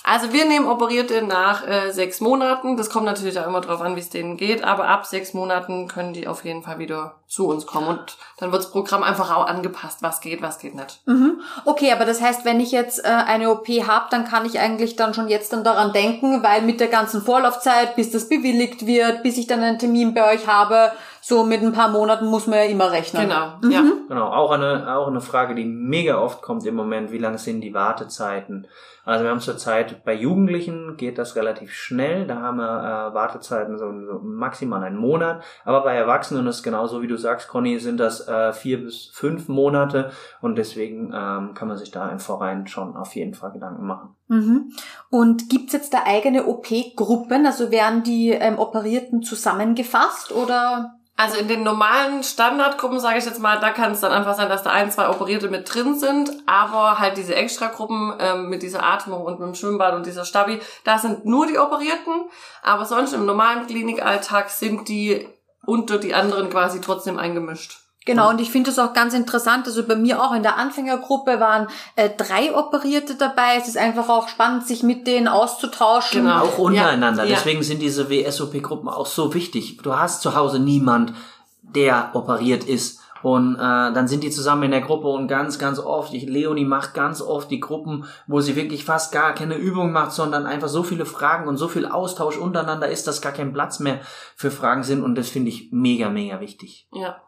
Also 0.08 0.32
wir 0.32 0.44
nehmen 0.44 0.68
Operierte 0.68 1.20
nach 1.22 1.66
äh, 1.66 1.90
sechs 1.90 2.20
Monaten. 2.20 2.76
Das 2.76 2.90
kommt 2.90 3.06
natürlich 3.06 3.40
auch 3.40 3.46
immer 3.48 3.60
drauf 3.60 3.80
an, 3.80 3.96
wie 3.96 4.00
es 4.00 4.08
denen 4.08 4.36
geht. 4.36 4.62
Aber 4.62 4.86
ab 4.86 5.04
sechs 5.04 5.34
Monaten 5.34 5.88
können 5.88 6.12
die 6.12 6.28
auf 6.28 6.44
jeden 6.44 6.62
Fall 6.62 6.78
wieder 6.78 7.16
zu 7.26 7.48
uns 7.48 7.66
kommen. 7.66 7.88
Und 7.88 8.16
dann 8.38 8.52
wird 8.52 8.62
das 8.62 8.70
Programm 8.70 9.02
einfach 9.02 9.36
auch 9.36 9.48
angepasst, 9.48 10.04
was 10.04 10.20
geht, 10.20 10.42
was 10.42 10.60
geht 10.60 10.76
nicht. 10.76 11.00
Mhm. 11.06 11.40
Okay, 11.64 11.90
aber 11.90 12.04
das 12.04 12.20
heißt, 12.20 12.44
wenn 12.44 12.60
ich 12.60 12.70
jetzt 12.70 13.04
äh, 13.04 13.08
eine 13.08 13.50
OP 13.50 13.66
habe, 13.66 14.06
dann 14.12 14.24
kann 14.24 14.46
ich 14.46 14.60
eigentlich 14.60 14.94
dann 14.94 15.12
schon 15.12 15.26
jetzt 15.26 15.52
dann 15.52 15.64
daran 15.64 15.92
denken, 15.92 16.44
weil 16.44 16.62
mit 16.62 16.78
der 16.78 16.86
ganzen 16.86 17.20
Vorlaufzeit, 17.20 17.96
bis 17.96 18.12
das 18.12 18.28
bewilligt 18.28 18.86
wird, 18.86 19.24
bis 19.24 19.36
ich 19.38 19.48
dann 19.48 19.60
einen 19.60 19.80
Termin 19.80 20.14
bei 20.14 20.32
euch 20.32 20.46
habe, 20.46 20.92
so 21.26 21.42
mit 21.42 21.60
ein 21.60 21.72
paar 21.72 21.88
Monaten 21.88 22.26
muss 22.26 22.46
man 22.46 22.60
ja 22.60 22.66
immer 22.66 22.92
rechnen. 22.92 23.22
Genau, 23.22 23.56
mhm. 23.60 23.70
ja. 23.72 23.82
Genau, 24.06 24.28
auch 24.28 24.52
eine, 24.52 24.94
auch 24.96 25.08
eine 25.08 25.20
Frage, 25.20 25.56
die 25.56 25.64
mega 25.64 26.20
oft 26.20 26.40
kommt 26.40 26.64
im 26.64 26.76
Moment, 26.76 27.10
wie 27.10 27.18
lang 27.18 27.36
sind 27.36 27.62
die 27.62 27.74
Wartezeiten? 27.74 28.68
Also 29.04 29.24
wir 29.24 29.32
haben 29.32 29.40
zurzeit 29.40 30.04
bei 30.04 30.14
Jugendlichen 30.14 30.96
geht 30.96 31.18
das 31.18 31.34
relativ 31.34 31.72
schnell, 31.72 32.28
da 32.28 32.36
haben 32.42 32.58
wir 32.58 33.10
äh, 33.10 33.14
Wartezeiten 33.14 33.76
so, 33.76 33.86
so 34.06 34.20
maximal 34.22 34.84
einen 34.84 34.98
Monat, 34.98 35.42
aber 35.64 35.82
bei 35.82 35.96
Erwachsenen 35.96 36.46
ist 36.46 36.62
genauso 36.62 37.02
wie 37.02 37.08
du 37.08 37.16
sagst, 37.16 37.48
Conny, 37.48 37.80
sind 37.80 37.98
das 37.98 38.28
äh, 38.28 38.52
vier 38.52 38.84
bis 38.84 39.10
fünf 39.12 39.48
Monate 39.48 40.12
und 40.40 40.56
deswegen 40.56 41.12
ähm, 41.12 41.54
kann 41.54 41.66
man 41.66 41.76
sich 41.76 41.90
da 41.90 42.08
im 42.08 42.20
Vorrein 42.20 42.68
schon 42.68 42.96
auf 42.96 43.16
jeden 43.16 43.34
Fall 43.34 43.50
Gedanken 43.50 43.84
machen. 43.84 44.14
Mhm. 44.28 44.70
Und 45.10 45.50
gibt's 45.50 45.72
jetzt 45.72 45.92
da 45.92 46.04
eigene 46.04 46.46
OP-Gruppen? 46.46 47.46
Also 47.46 47.72
werden 47.72 48.04
die 48.04 48.30
ähm, 48.30 48.60
Operierten 48.60 49.22
zusammengefasst 49.22 50.30
oder? 50.30 50.92
Also 51.18 51.38
in 51.38 51.48
den 51.48 51.62
normalen 51.62 52.22
Standardgruppen, 52.22 53.00
sage 53.00 53.18
ich 53.18 53.24
jetzt 53.24 53.40
mal, 53.40 53.58
da 53.58 53.70
kann 53.70 53.92
es 53.92 54.00
dann 54.00 54.12
einfach 54.12 54.34
sein, 54.34 54.50
dass 54.50 54.62
da 54.62 54.70
ein, 54.70 54.90
zwei 54.90 55.08
Operierte 55.08 55.48
mit 55.48 55.72
drin 55.72 55.98
sind, 55.98 56.30
aber 56.44 56.98
halt 56.98 57.16
diese 57.16 57.34
Extragruppen 57.34 58.12
ähm, 58.18 58.50
mit 58.50 58.62
dieser 58.62 58.84
Atmung 58.84 59.24
und 59.24 59.40
mit 59.40 59.48
dem 59.48 59.54
Schwimmbad 59.54 59.94
und 59.94 60.04
dieser 60.04 60.26
Stabi, 60.26 60.60
da 60.84 60.98
sind 60.98 61.24
nur 61.24 61.46
die 61.46 61.58
Operierten, 61.58 62.28
aber 62.62 62.84
sonst 62.84 63.14
im 63.14 63.24
normalen 63.24 63.66
Klinikalltag 63.66 64.50
sind 64.50 64.88
die 64.88 65.26
unter 65.64 65.98
die 65.98 66.14
anderen 66.14 66.50
quasi 66.50 66.82
trotzdem 66.82 67.18
eingemischt. 67.18 67.85
Genau, 68.06 68.30
und 68.30 68.40
ich 68.40 68.52
finde 68.52 68.70
es 68.70 68.78
auch 68.78 68.92
ganz 68.92 69.14
interessant. 69.14 69.66
Also 69.66 69.82
bei 69.82 69.96
mir 69.96 70.22
auch 70.22 70.32
in 70.32 70.44
der 70.44 70.56
Anfängergruppe 70.56 71.40
waren 71.40 71.66
äh, 71.96 72.08
drei 72.08 72.56
Operierte 72.56 73.16
dabei. 73.16 73.56
Es 73.60 73.66
ist 73.66 73.76
einfach 73.76 74.08
auch 74.08 74.28
spannend, 74.28 74.64
sich 74.66 74.84
mit 74.84 75.08
denen 75.08 75.26
auszutauschen. 75.26 76.22
Genau. 76.22 76.44
Auch 76.44 76.56
untereinander. 76.58 77.24
Ja. 77.24 77.34
Deswegen 77.34 77.64
sind 77.64 77.82
diese 77.82 78.08
WSOP-Gruppen 78.08 78.88
auch 78.88 79.06
so 79.06 79.34
wichtig. 79.34 79.78
Du 79.82 79.98
hast 79.98 80.22
zu 80.22 80.36
Hause 80.36 80.60
niemand, 80.60 81.14
der 81.62 82.10
operiert 82.14 82.62
ist. 82.62 83.00
Und 83.22 83.56
äh, 83.56 83.58
dann 83.58 84.06
sind 84.06 84.22
die 84.22 84.30
zusammen 84.30 84.64
in 84.64 84.70
der 84.70 84.82
Gruppe 84.82 85.08
und 85.08 85.26
ganz, 85.26 85.58
ganz 85.58 85.80
oft, 85.80 86.14
ich, 86.14 86.26
Leonie 86.26 86.64
macht 86.64 86.94
ganz 86.94 87.20
oft 87.20 87.50
die 87.50 87.58
Gruppen, 87.58 88.04
wo 88.28 88.40
sie 88.40 88.54
wirklich 88.54 88.84
fast 88.84 89.10
gar 89.10 89.34
keine 89.34 89.56
Übung 89.56 89.90
macht, 89.90 90.12
sondern 90.12 90.46
einfach 90.46 90.68
so 90.68 90.84
viele 90.84 91.06
Fragen 91.06 91.48
und 91.48 91.56
so 91.56 91.66
viel 91.66 91.86
Austausch 91.86 92.36
untereinander 92.36 92.88
ist, 92.88 93.08
dass 93.08 93.20
gar 93.20 93.32
kein 93.32 93.52
Platz 93.52 93.80
mehr 93.80 93.98
für 94.36 94.52
Fragen 94.52 94.84
sind. 94.84 95.02
Und 95.02 95.16
das 95.16 95.28
finde 95.28 95.48
ich 95.48 95.70
mega, 95.72 96.08
mega 96.08 96.38
wichtig. 96.38 96.86
Ja. 96.92 97.20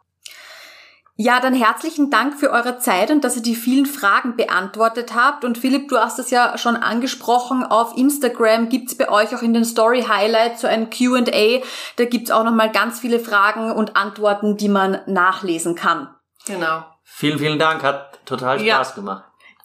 Ja, 1.21 1.41
dann 1.41 1.53
herzlichen 1.53 2.11
Dank 2.11 2.39
für 2.39 2.51
eure 2.53 2.79
Zeit 2.79 3.11
und 3.11 3.25
dass 3.25 3.35
ihr 3.35 3.43
die 3.43 3.57
vielen 3.57 3.87
Fragen 3.87 4.37
beantwortet 4.37 5.17
habt. 5.17 5.45
Und 5.45 5.59
Philipp, 5.59 5.89
du 5.89 5.99
hast 5.99 6.21
es 6.21 6.31
ja 6.31 6.57
schon 6.59 6.77
angesprochen, 6.77 7.65
auf 7.65 7.97
Instagram 7.97 8.69
gibt's 8.69 8.97
bei 8.97 9.09
euch 9.09 9.35
auch 9.35 9.43
in 9.43 9.53
den 9.53 9.65
Story 9.65 10.03
Highlights 10.09 10.61
so 10.61 10.69
ein 10.69 10.91
Q&A. 10.91 11.61
Da 11.97 12.05
gibt's 12.05 12.31
auch 12.31 12.45
nochmal 12.45 12.71
ganz 12.71 13.01
viele 13.01 13.19
Fragen 13.19 13.73
und 13.73 13.97
Antworten, 13.97 14.57
die 14.57 14.69
man 14.69 15.01
nachlesen 15.07 15.75
kann. 15.75 16.09
Genau. 16.47 16.85
Vielen, 17.03 17.41
vielen 17.41 17.59
Dank, 17.59 17.83
hat 17.83 18.25
total 18.25 18.63
Ja. 18.63 18.77
Spaß 18.77 18.95
gemacht. 18.95 19.25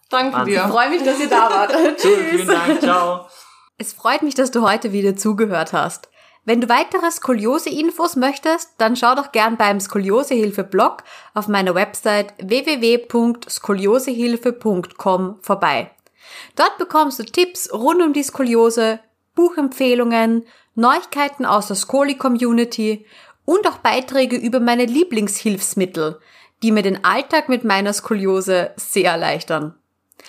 Danke 0.09 0.35
Wahnsinn. 0.35 0.55
Ich 0.55 0.59
dir. 0.59 0.67
freue 0.67 0.89
mich, 0.89 1.03
dass 1.03 1.19
ihr 1.19 1.29
da 1.29 1.51
wart. 1.51 1.71
Cool, 2.03 2.17
vielen 2.31 2.47
Dank, 2.47 2.81
ciao. 2.81 3.27
Es 3.77 3.93
freut 3.93 4.23
mich, 4.23 4.33
dass 4.33 4.49
du 4.49 4.67
heute 4.67 4.91
wieder 4.91 5.15
zugehört 5.15 5.71
hast. 5.71 6.09
Wenn 6.45 6.59
du 6.59 6.67
weitere 6.67 7.09
Skoliose-Infos 7.09 8.17
möchtest, 8.17 8.71
dann 8.77 8.97
schau 8.97 9.15
doch 9.15 9.31
gern 9.31 9.55
beim 9.55 9.79
Skoliosehilfe-Blog 9.79 11.03
auf 11.33 11.47
meiner 11.47 11.73
Website 11.73 12.33
www.skoliosehilfe.com 12.37 15.37
vorbei. 15.41 15.91
Dort 16.57 16.77
bekommst 16.77 17.19
du 17.19 17.23
Tipps 17.23 17.71
rund 17.71 18.01
um 18.01 18.11
die 18.11 18.23
Skoliose, 18.23 18.99
Buchempfehlungen, 19.35 20.45
Neuigkeiten 20.75 21.45
aus 21.45 21.67
der 21.67 21.77
Skoli-Community 21.77 23.05
und 23.45 23.65
auch 23.67 23.77
Beiträge 23.77 24.35
über 24.35 24.59
meine 24.59 24.85
Lieblingshilfsmittel, 24.85 26.19
die 26.61 26.73
mir 26.73 26.81
den 26.81 27.05
Alltag 27.05 27.47
mit 27.47 27.63
meiner 27.63 27.93
Skoliose 27.93 28.71
sehr 28.75 29.11
erleichtern. 29.11 29.75